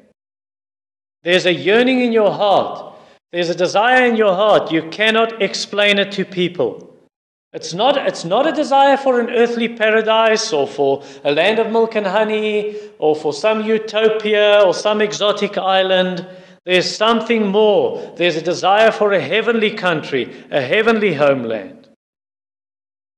There's 1.22 1.46
a 1.46 1.54
yearning 1.54 2.02
in 2.02 2.12
your 2.12 2.32
heart. 2.32 2.96
There's 3.32 3.52
a 3.52 3.56
desire 3.66 4.08
in 4.08 4.16
your 4.16 4.34
heart. 4.34 4.72
You 4.72 4.90
cannot 4.90 5.44
explain 5.44 6.00
it 6.00 6.12
to 6.14 6.26
people. 6.26 6.90
It's 7.54 7.76
not, 7.76 7.98
it's 7.98 8.26
not 8.26 8.48
a 8.48 8.52
desire 8.52 8.98
for 8.98 9.20
an 9.20 9.30
earthly 9.30 9.70
paradise 9.70 10.52
or 10.52 10.68
for 10.68 11.04
a 11.24 11.32
land 11.32 11.60
of 11.60 11.72
milk 11.72 11.94
and 11.94 12.08
honey 12.08 12.78
or 12.98 13.16
for 13.16 13.32
some 13.32 13.64
utopia 13.64 14.64
or 14.66 14.74
some 14.74 15.02
exotic 15.02 15.60
island. 15.60 16.26
There's 16.66 16.96
something 16.96 17.48
more. 17.48 18.14
There's 18.16 18.38
a 18.38 18.42
desire 18.42 18.92
for 18.92 19.12
a 19.12 19.20
heavenly 19.20 19.72
country, 19.72 20.46
a 20.50 20.62
heavenly 20.62 21.14
homeland. 21.14 21.90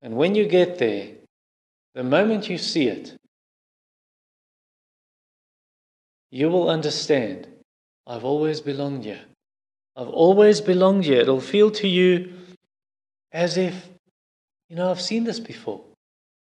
And 0.02 0.16
when 0.16 0.34
you 0.34 0.46
get 0.46 0.78
there, 0.78 1.08
the 1.94 2.02
moment 2.02 2.48
you 2.48 2.58
see 2.58 2.88
it, 2.88 3.14
you 6.30 6.48
will 6.48 6.68
understand 6.68 7.48
I've 8.06 8.24
always 8.24 8.60
belonged 8.60 9.04
here. 9.04 9.20
I've 9.96 10.08
always 10.08 10.60
belonged 10.60 11.04
here. 11.04 11.20
It'll 11.20 11.40
feel 11.40 11.70
to 11.72 11.88
you 11.88 12.32
as 13.32 13.56
if, 13.56 13.88
you 14.68 14.76
know, 14.76 14.90
I've 14.90 15.00
seen 15.00 15.24
this 15.24 15.40
before. 15.40 15.82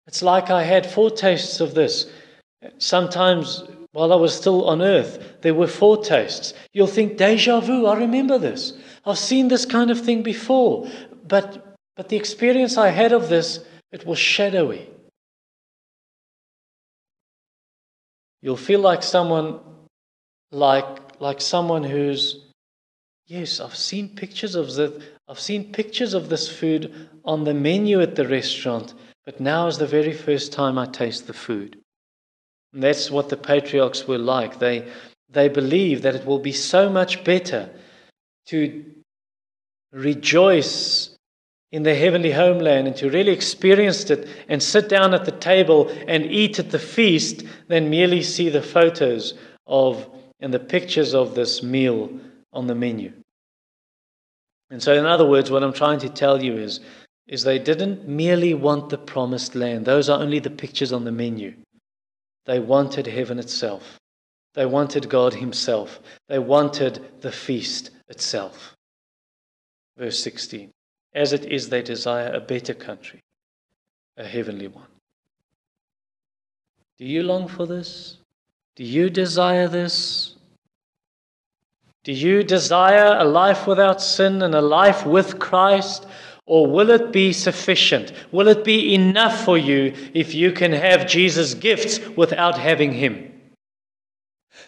It's 0.06 0.22
like 0.22 0.50
I 0.50 0.64
had 0.64 0.90
foretastes 0.90 1.60
of 1.60 1.74
this. 1.74 2.10
Sometimes 2.78 3.62
while 3.98 4.12
I 4.12 4.16
was 4.16 4.32
still 4.32 4.68
on 4.68 4.80
earth, 4.80 5.40
there 5.40 5.54
were 5.54 5.66
foretastes. 5.66 6.54
You'll 6.72 6.86
think, 6.86 7.16
deja 7.16 7.58
vu, 7.58 7.84
I 7.86 7.96
remember 7.96 8.38
this. 8.38 8.74
I've 9.04 9.18
seen 9.18 9.48
this 9.48 9.66
kind 9.66 9.90
of 9.90 10.00
thing 10.00 10.22
before. 10.22 10.88
But, 11.26 11.76
but 11.96 12.08
the 12.08 12.16
experience 12.16 12.76
I 12.76 12.90
had 12.90 13.12
of 13.12 13.28
this, 13.28 13.58
it 13.90 14.06
was 14.06 14.16
shadowy. 14.16 14.88
You'll 18.40 18.56
feel 18.56 18.78
like 18.78 19.02
someone 19.02 19.58
like 20.52 21.20
like 21.20 21.40
someone 21.40 21.82
who's, 21.82 22.44
yes, 23.26 23.58
I've 23.58 23.74
seen 23.74 24.14
pictures 24.14 24.54
of 24.54 24.74
the, 24.74 25.02
I've 25.26 25.40
seen 25.40 25.72
pictures 25.72 26.14
of 26.14 26.28
this 26.28 26.48
food 26.48 27.08
on 27.24 27.42
the 27.42 27.52
menu 27.52 28.00
at 28.00 28.14
the 28.14 28.28
restaurant, 28.28 28.94
but 29.26 29.40
now 29.40 29.66
is 29.66 29.78
the 29.78 29.88
very 29.88 30.12
first 30.12 30.52
time 30.52 30.78
I 30.78 30.86
taste 30.86 31.26
the 31.26 31.32
food. 31.32 31.80
And 32.72 32.82
that's 32.82 33.10
what 33.10 33.28
the 33.28 33.36
patriarchs 33.36 34.06
were 34.06 34.18
like. 34.18 34.58
They, 34.58 34.88
they 35.30 35.48
believe 35.48 36.02
that 36.02 36.14
it 36.14 36.26
will 36.26 36.38
be 36.38 36.52
so 36.52 36.88
much 36.90 37.24
better 37.24 37.70
to 38.46 38.84
rejoice 39.92 41.10
in 41.70 41.82
the 41.82 41.94
heavenly 41.94 42.32
homeland 42.32 42.86
and 42.86 42.96
to 42.96 43.10
really 43.10 43.32
experience 43.32 44.08
it 44.10 44.28
and 44.48 44.62
sit 44.62 44.88
down 44.88 45.12
at 45.12 45.24
the 45.24 45.32
table 45.32 45.88
and 46.06 46.24
eat 46.24 46.58
at 46.58 46.70
the 46.70 46.78
feast 46.78 47.44
than 47.68 47.90
merely 47.90 48.22
see 48.22 48.48
the 48.48 48.62
photos 48.62 49.34
of 49.66 50.08
and 50.40 50.54
the 50.54 50.58
pictures 50.58 51.14
of 51.14 51.34
this 51.34 51.62
meal 51.62 52.10
on 52.52 52.66
the 52.66 52.74
menu. 52.74 53.12
And 54.70 54.82
so, 54.82 54.94
in 54.94 55.06
other 55.06 55.26
words, 55.26 55.50
what 55.50 55.62
I'm 55.62 55.72
trying 55.72 55.98
to 56.00 56.08
tell 56.08 56.42
you 56.42 56.56
is, 56.56 56.80
is 57.26 57.42
they 57.42 57.58
didn't 57.58 58.06
merely 58.06 58.54
want 58.54 58.88
the 58.88 58.98
promised 58.98 59.54
land. 59.54 59.84
Those 59.84 60.08
are 60.08 60.20
only 60.20 60.38
the 60.38 60.50
pictures 60.50 60.92
on 60.92 61.04
the 61.04 61.12
menu. 61.12 61.54
They 62.48 62.60
wanted 62.60 63.06
heaven 63.06 63.38
itself. 63.38 64.00
They 64.54 64.64
wanted 64.64 65.10
God 65.10 65.34
Himself. 65.34 66.00
They 66.28 66.38
wanted 66.38 67.20
the 67.20 67.30
feast 67.30 67.90
itself. 68.08 68.74
Verse 69.98 70.18
16 70.20 70.70
As 71.14 71.34
it 71.34 71.44
is, 71.44 71.68
they 71.68 71.82
desire 71.82 72.32
a 72.32 72.40
better 72.40 72.72
country, 72.72 73.20
a 74.16 74.24
heavenly 74.24 74.66
one. 74.66 74.86
Do 76.96 77.04
you 77.04 77.22
long 77.22 77.48
for 77.48 77.66
this? 77.66 78.16
Do 78.76 78.82
you 78.82 79.10
desire 79.10 79.68
this? 79.68 80.34
Do 82.02 82.12
you 82.12 82.42
desire 82.42 83.18
a 83.18 83.24
life 83.24 83.66
without 83.66 84.00
sin 84.00 84.40
and 84.40 84.54
a 84.54 84.62
life 84.62 85.04
with 85.04 85.38
Christ? 85.38 86.06
Or 86.48 86.66
will 86.66 86.88
it 86.88 87.12
be 87.12 87.34
sufficient? 87.34 88.10
Will 88.32 88.48
it 88.48 88.64
be 88.64 88.94
enough 88.94 89.44
for 89.44 89.58
you 89.58 89.92
if 90.14 90.34
you 90.34 90.50
can 90.50 90.72
have 90.72 91.06
Jesus' 91.06 91.52
gifts 91.52 92.00
without 92.16 92.56
having 92.56 92.90
Him? 92.90 93.30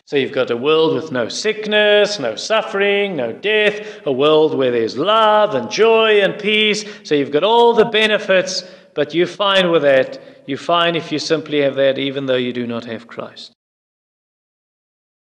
So 0.04 0.16
you've 0.16 0.30
got 0.30 0.50
a 0.50 0.56
world 0.58 0.94
with 0.94 1.10
no 1.10 1.30
sickness, 1.30 2.18
no 2.18 2.36
suffering, 2.36 3.16
no 3.16 3.32
death, 3.32 4.02
a 4.04 4.12
world 4.12 4.54
where 4.54 4.70
there's 4.70 4.98
love 4.98 5.54
and 5.54 5.70
joy 5.70 6.20
and 6.20 6.38
peace. 6.38 6.84
So 7.02 7.14
you've 7.14 7.30
got 7.30 7.44
all 7.44 7.72
the 7.72 7.86
benefits, 7.86 8.62
but 8.94 9.14
you 9.14 9.24
find 9.24 9.70
with 9.70 9.82
that, 9.82 10.20
you 10.46 10.58
find 10.58 10.98
if 10.98 11.10
you 11.10 11.18
simply 11.18 11.62
have 11.62 11.76
that, 11.76 11.96
even 11.96 12.26
though 12.26 12.36
you 12.36 12.52
do 12.52 12.66
not 12.66 12.84
have 12.84 13.06
Christ. 13.06 13.52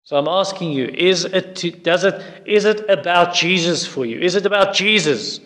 So 0.05 0.17
I'm 0.17 0.29
asking 0.29 0.71
you, 0.71 0.85
is 0.95 1.25
it, 1.25 1.83
does 1.83 2.05
it, 2.05 2.23
is 2.47 2.67
it 2.67 2.89
about 2.89 3.35
Jesus 3.35 3.85
for 3.85 4.07
you? 4.07 4.21
Is 4.21 4.37
it 4.37 4.47
about 4.47 4.75
Jesus? 4.75 5.41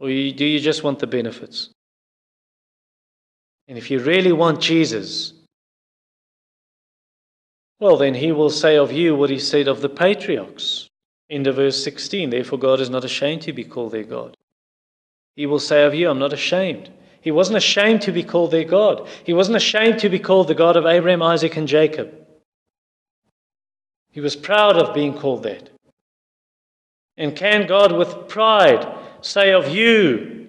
Or 0.00 0.08
do 0.08 0.14
you 0.14 0.58
just 0.58 0.82
want 0.82 0.98
the 0.98 1.06
benefits? 1.06 1.68
And 3.68 3.78
if 3.78 3.90
you 3.90 4.00
really 4.00 4.32
want 4.32 4.60
Jesus, 4.60 5.34
well, 7.78 7.96
then 7.96 8.14
he 8.14 8.32
will 8.32 8.50
say 8.50 8.76
of 8.76 8.90
you 8.90 9.14
what 9.14 9.30
he 9.30 9.38
said 9.38 9.68
of 9.68 9.80
the 9.80 9.88
patriarchs. 9.88 10.88
In 11.28 11.44
the 11.44 11.52
verse 11.52 11.84
16, 11.84 12.30
therefore 12.30 12.58
God 12.58 12.80
is 12.80 12.90
not 12.90 13.04
ashamed 13.04 13.42
to 13.42 13.52
be 13.52 13.62
called 13.62 13.92
their 13.92 14.02
God. 14.02 14.36
He 15.36 15.46
will 15.46 15.60
say 15.60 15.84
of 15.84 15.94
you, 15.94 16.10
I'm 16.10 16.18
not 16.18 16.32
ashamed. 16.32 16.90
He 17.20 17.30
wasn't 17.30 17.58
ashamed 17.58 18.02
to 18.02 18.12
be 18.12 18.22
called 18.24 18.50
their 18.50 18.64
God. 18.64 19.06
He 19.24 19.34
wasn't 19.34 19.56
ashamed 19.56 20.00
to 20.00 20.08
be 20.08 20.18
called 20.18 20.48
the 20.48 20.54
God 20.54 20.76
of 20.76 20.86
Abraham, 20.86 21.22
Isaac, 21.22 21.56
and 21.56 21.68
Jacob. 21.68 22.12
He 24.10 24.20
was 24.20 24.34
proud 24.34 24.76
of 24.76 24.94
being 24.94 25.14
called 25.14 25.44
that. 25.44 25.70
And 27.16 27.36
can 27.36 27.66
God, 27.66 27.92
with 27.92 28.28
pride, 28.28 28.86
say 29.26 29.52
of 29.52 29.68
you 29.68 30.48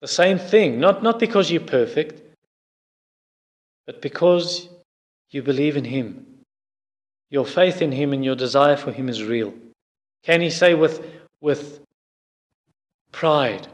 the 0.00 0.08
same 0.08 0.38
thing? 0.38 0.78
Not, 0.78 1.02
not 1.02 1.18
because 1.18 1.50
you're 1.50 1.60
perfect, 1.60 2.22
but 3.86 4.02
because 4.02 4.68
you 5.30 5.42
believe 5.42 5.76
in 5.76 5.84
Him. 5.84 6.26
Your 7.30 7.46
faith 7.46 7.82
in 7.82 7.92
Him 7.92 8.12
and 8.12 8.24
your 8.24 8.36
desire 8.36 8.76
for 8.76 8.92
Him 8.92 9.08
is 9.08 9.22
real. 9.22 9.54
Can 10.22 10.40
He 10.40 10.50
say 10.50 10.74
with, 10.74 11.04
with 11.40 11.80
pride, 13.12 13.66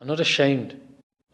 I'm 0.00 0.08
not 0.08 0.20
ashamed 0.20 0.80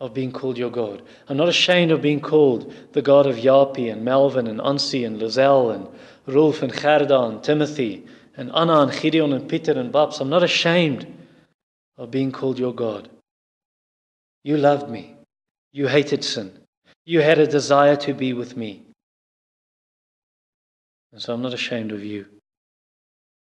of 0.01 0.13
being 0.13 0.33
called 0.33 0.59
your 0.59 0.71
God. 0.71 1.03
I'm 1.29 1.37
not 1.37 1.49
ashamed 1.49 1.93
of 1.93 2.03
being 2.03 2.21
called 2.21 2.75
the 2.93 3.03
God 3.03 3.27
of 3.27 3.37
Yapi 3.37 3.91
and 3.93 4.05
Melvin 4.05 4.49
and 4.49 4.59
Ansi 4.59 5.07
and 5.07 5.21
Lizelle 5.21 5.75
and 5.75 5.89
Rolf 6.27 6.63
and 6.63 6.73
Gerda 6.73 7.21
and 7.21 7.43
Timothy 7.43 8.05
and 8.37 8.51
Anna 8.55 8.81
and 8.81 8.93
Gideon 8.93 9.33
and 9.33 9.49
Peter 9.49 9.73
and 9.73 9.93
Babs. 9.93 10.21
I'm 10.21 10.31
not 10.31 10.43
ashamed 10.43 11.07
of 11.97 12.11
being 12.11 12.33
called 12.33 12.59
your 12.59 12.75
God. 12.75 13.09
You 14.45 14.57
loved 14.57 14.89
me. 14.89 15.15
You 15.73 15.89
hated 15.89 16.25
sin. 16.25 16.53
You 17.05 17.21
had 17.21 17.39
a 17.39 17.47
desire 17.47 17.97
to 17.97 18.15
be 18.15 18.33
with 18.33 18.57
me. 18.57 18.83
And 21.13 21.21
so 21.21 21.35
I'm 21.35 21.43
not 21.43 21.55
ashamed 21.55 21.93
of 21.93 22.05
you. 22.05 22.27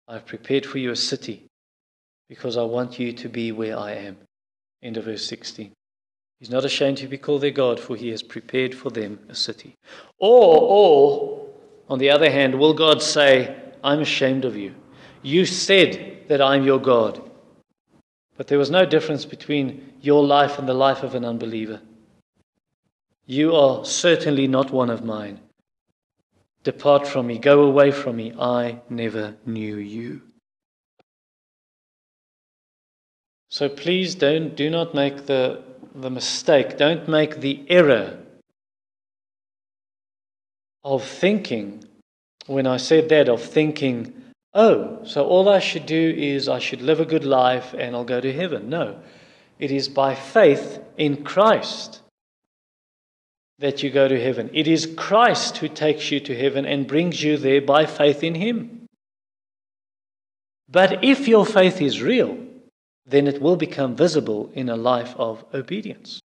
I've 0.09 0.27
prepared 0.27 0.67
for 0.67 0.79
you 0.79 0.91
a 0.91 0.97
city 0.97 1.47
because 2.29 2.57
I 2.57 2.63
want 2.63 2.99
you 2.99 3.13
to 3.13 3.29
be 3.29 3.53
where 3.53 3.79
I 3.79 3.93
am. 3.93 4.17
End 4.83 4.97
of 4.97 5.05
verse 5.05 5.27
16. 5.27 5.73
He's 6.39 6.51
not 6.51 6.65
ashamed 6.65 6.99
to 6.99 7.09
be 7.09 7.17
called 7.17 7.41
their 7.41 7.51
God, 7.51 7.81
for 7.81 7.97
he 7.97 8.11
has 8.11 8.23
prepared 8.23 8.75
for 8.75 8.91
them 8.91 9.19
a 9.29 9.35
city. 9.35 9.75
Or, 10.19 10.59
or, 10.61 11.49
on 11.89 11.99
the 11.99 12.11
other 12.11 12.31
hand, 12.31 12.59
will 12.59 12.75
God 12.75 13.03
say, 13.03 13.57
I'm 13.87 14.01
ashamed 14.01 14.45
of 14.45 14.57
you? 14.57 14.75
You 15.23 15.47
said 15.47 16.25
that 16.29 16.43
I'm 16.43 16.65
your 16.65 16.81
God. 16.81 17.23
But 18.37 18.49
there 18.49 18.59
was 18.59 18.71
no 18.71 18.85
difference 18.85 19.25
between 19.25 19.95
your 20.01 20.25
life 20.25 20.59
and 20.59 20.69
the 20.69 20.75
life 20.75 21.03
of 21.03 21.15
an 21.15 21.25
unbeliever. 21.25 21.81
You 23.27 23.55
are 23.55 23.85
certainly 23.85 24.47
not 24.47 24.71
one 24.71 24.91
of 24.91 25.05
mine. 25.05 25.41
Depart 26.65 27.07
from 27.07 27.29
me, 27.29 27.39
go 27.39 27.63
away 27.63 27.91
from 27.93 28.17
me. 28.17 28.35
I 28.39 28.81
never 28.91 29.37
knew 29.47 29.77
you. 29.77 30.23
So 33.49 33.69
please 33.69 34.15
don't 34.15 34.55
do 34.57 34.69
not 34.69 34.95
make 34.95 35.27
the 35.27 35.63
the 35.95 36.11
mistake, 36.11 36.77
don't 36.77 37.09
make 37.09 37.41
the 37.41 37.65
error 37.69 38.19
of 40.85 41.03
thinking, 41.03 41.85
when 42.47 42.67
I 42.67 42.77
said 42.77 43.09
that, 43.09 43.29
of 43.29 43.43
thinking, 43.43 44.13
oh, 44.55 45.05
so 45.05 45.27
all 45.27 45.49
I 45.49 45.59
should 45.59 45.87
do 45.87 46.15
is 46.17 46.49
I 46.49 46.59
should 46.59 46.83
live 46.83 47.01
a 47.01 47.05
good 47.05 47.25
life 47.25 47.75
and 47.77 47.95
I'll 47.95 48.05
go 48.05 48.21
to 48.21 48.33
heaven. 48.33 48.69
No, 48.69 48.99
it 49.59 49.71
is 49.71 49.89
by 49.89 50.15
faith 50.15 50.81
in 50.97 51.25
Christ 51.25 52.03
that 53.59 53.83
you 53.83 53.91
go 53.91 54.07
to 54.07 54.23
heaven. 54.23 54.51
It 54.53 54.69
is 54.69 54.93
Christ 54.97 55.59
who 55.59 55.69
takes 55.69 56.11
you 56.11 56.21
to 56.21 56.37
heaven 56.37 56.67
and 56.67 56.87
brings 56.87 57.23
you 57.23 57.37
there 57.37 57.63
by 57.63 57.87
faith 57.87 58.23
in 58.23 58.35
Him. 58.35 58.87
But 60.69 61.05
if 61.05 61.29
your 61.29 61.47
faith 61.47 61.81
is 61.81 62.03
real, 62.03 62.37
then 63.07 63.27
it 63.27 63.41
will 63.41 63.57
become 63.57 63.97
visible 63.97 64.51
in 64.55 64.69
a 64.69 64.77
life 64.77 65.15
of 65.17 65.45
obedience. 65.55 66.21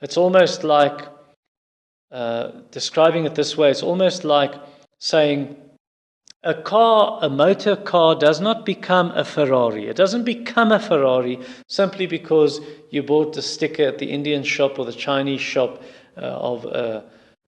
It's 0.00 0.16
almost 0.16 0.64
like 0.64 1.06
uh, 2.10 2.50
describing 2.70 3.24
it 3.24 3.34
this 3.34 3.56
way 3.56 3.70
it's 3.70 3.82
almost 3.82 4.22
like 4.22 4.54
saying, 5.02 5.56
a 6.44 6.54
car, 6.54 7.18
a 7.22 7.28
motor 7.28 7.74
car, 7.74 8.14
does 8.14 8.40
not 8.40 8.64
become 8.64 9.10
a 9.16 9.24
Ferrari. 9.24 9.88
It 9.88 9.96
doesn't 9.96 10.22
become 10.22 10.70
a 10.70 10.78
Ferrari 10.78 11.40
simply 11.68 12.06
because 12.06 12.60
you 12.90 13.02
bought 13.02 13.32
the 13.32 13.42
sticker 13.42 13.82
at 13.82 13.98
the 13.98 14.12
Indian 14.12 14.44
shop 14.44 14.78
or 14.78 14.84
the 14.84 14.92
Chinese 14.92 15.40
shop 15.40 15.82
uh, 16.16 16.20
of 16.20 16.64
a 16.66 17.04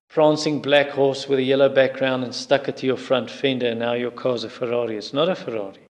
prancing 0.09 0.61
black 0.61 0.91
horse 0.91 1.29
with 1.29 1.39
a 1.39 1.43
yellow 1.43 1.69
background 1.69 2.25
and 2.25 2.35
stuck 2.35 2.69
it 2.69 2.77
to 2.79 2.87
your 2.87 2.97
front 2.97 3.31
fender, 3.31 3.69
and 3.69 3.79
now 3.79 3.93
your 3.93 4.11
car's 4.11 4.43
a 4.43 4.51
Ferrari. 4.51 4.97
It's 4.97 5.13
not 5.13 5.29
a 5.29 5.37
Ferrari. 5.37 5.87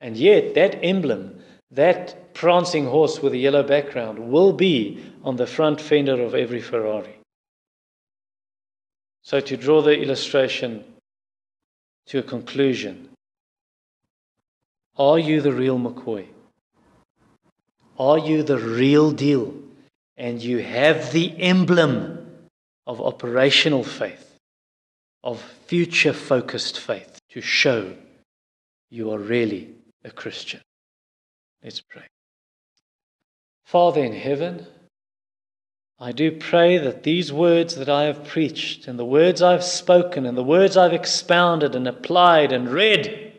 And 0.00 0.16
yet, 0.16 0.54
that 0.54 0.80
emblem, 0.82 1.38
that 1.70 2.34
prancing 2.34 2.86
horse 2.86 3.22
with 3.22 3.32
a 3.32 3.38
yellow 3.38 3.62
background, 3.62 4.18
will 4.18 4.52
be 4.52 5.04
on 5.22 5.36
the 5.36 5.46
front 5.46 5.80
fender 5.80 6.20
of 6.20 6.34
every 6.34 6.60
Ferrari. 6.60 7.16
So, 9.22 9.38
to 9.38 9.56
draw 9.56 9.82
the 9.82 10.00
illustration 10.00 10.84
to 12.06 12.18
a 12.18 12.22
conclusion. 12.22 13.08
Are 14.96 15.18
you 15.18 15.40
the 15.40 15.52
real 15.52 15.78
McCoy? 15.78 16.26
Are 17.98 18.18
you 18.18 18.42
the 18.42 18.58
real 18.58 19.10
deal? 19.10 19.54
And 20.16 20.42
you 20.42 20.58
have 20.58 21.12
the 21.12 21.34
emblem 21.38 22.26
of 22.86 23.00
operational 23.00 23.84
faith, 23.84 24.38
of 25.22 25.42
future 25.66 26.12
focused 26.12 26.78
faith 26.80 27.18
to 27.30 27.40
show 27.40 27.94
you 28.90 29.10
are 29.10 29.18
really 29.18 29.74
a 30.04 30.10
Christian. 30.10 30.60
Let's 31.62 31.80
pray. 31.80 32.06
Father 33.64 34.04
in 34.04 34.12
heaven, 34.12 34.66
I 35.98 36.12
do 36.12 36.30
pray 36.30 36.76
that 36.76 37.04
these 37.04 37.32
words 37.32 37.76
that 37.76 37.88
I 37.88 38.04
have 38.04 38.24
preached, 38.24 38.86
and 38.86 38.98
the 38.98 39.04
words 39.04 39.40
I've 39.40 39.64
spoken, 39.64 40.26
and 40.26 40.36
the 40.36 40.42
words 40.42 40.76
I've 40.76 40.92
expounded 40.92 41.74
and 41.74 41.88
applied 41.88 42.52
and 42.52 42.68
read, 42.68 43.32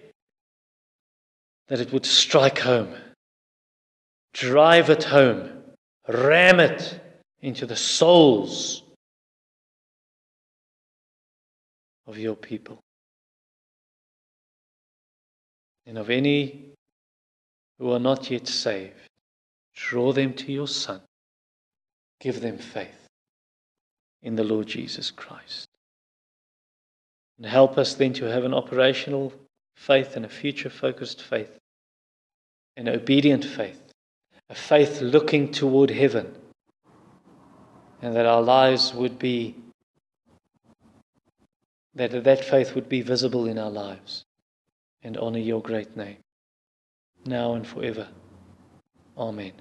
that 1.67 1.79
it 1.79 1.93
would 1.93 2.05
strike 2.05 2.59
home, 2.59 2.95
drive 4.33 4.89
it 4.89 5.03
home, 5.03 5.51
ram 6.07 6.59
it 6.59 6.99
into 7.41 7.67
the 7.67 7.75
souls 7.75 8.81
of 12.07 12.17
your 12.17 12.35
people 12.35 12.79
and 15.85 15.97
of 15.97 16.09
any 16.09 16.71
who 17.77 17.91
are 17.91 17.99
not 17.99 18.31
yet 18.31 18.47
saved. 18.47 18.95
Draw 19.75 20.13
them 20.13 20.33
to 20.33 20.51
your 20.51 20.67
Son 20.67 21.01
Give 22.19 22.41
them 22.41 22.57
faith 22.57 23.07
in 24.21 24.35
the 24.35 24.43
Lord 24.43 24.67
Jesus 24.67 25.11
Christ. 25.11 25.67
And 27.37 27.45
help 27.45 27.77
us 27.77 27.93
then 27.93 28.13
to 28.13 28.25
have 28.25 28.43
an 28.43 28.53
operational 28.53 29.33
faith 29.75 30.15
and 30.15 30.25
a 30.25 30.29
future 30.29 30.69
focused 30.69 31.21
faith, 31.21 31.51
an 32.75 32.89
obedient 32.89 33.45
faith, 33.45 33.79
a 34.49 34.55
faith 34.55 35.01
looking 35.01 35.51
toward 35.51 35.91
heaven, 35.91 36.33
and 38.01 38.15
that 38.15 38.25
our 38.25 38.41
lives 38.41 38.93
would 38.93 39.19
be, 39.19 39.55
that 41.93 42.23
that 42.23 42.43
faith 42.43 42.73
would 42.73 42.89
be 42.89 43.01
visible 43.01 43.45
in 43.45 43.59
our 43.59 43.71
lives 43.71 44.25
and 45.03 45.15
honor 45.17 45.39
your 45.39 45.61
great 45.61 45.95
name, 45.95 46.17
now 47.25 47.53
and 47.53 47.67
forever. 47.67 48.07
Amen. 49.15 49.53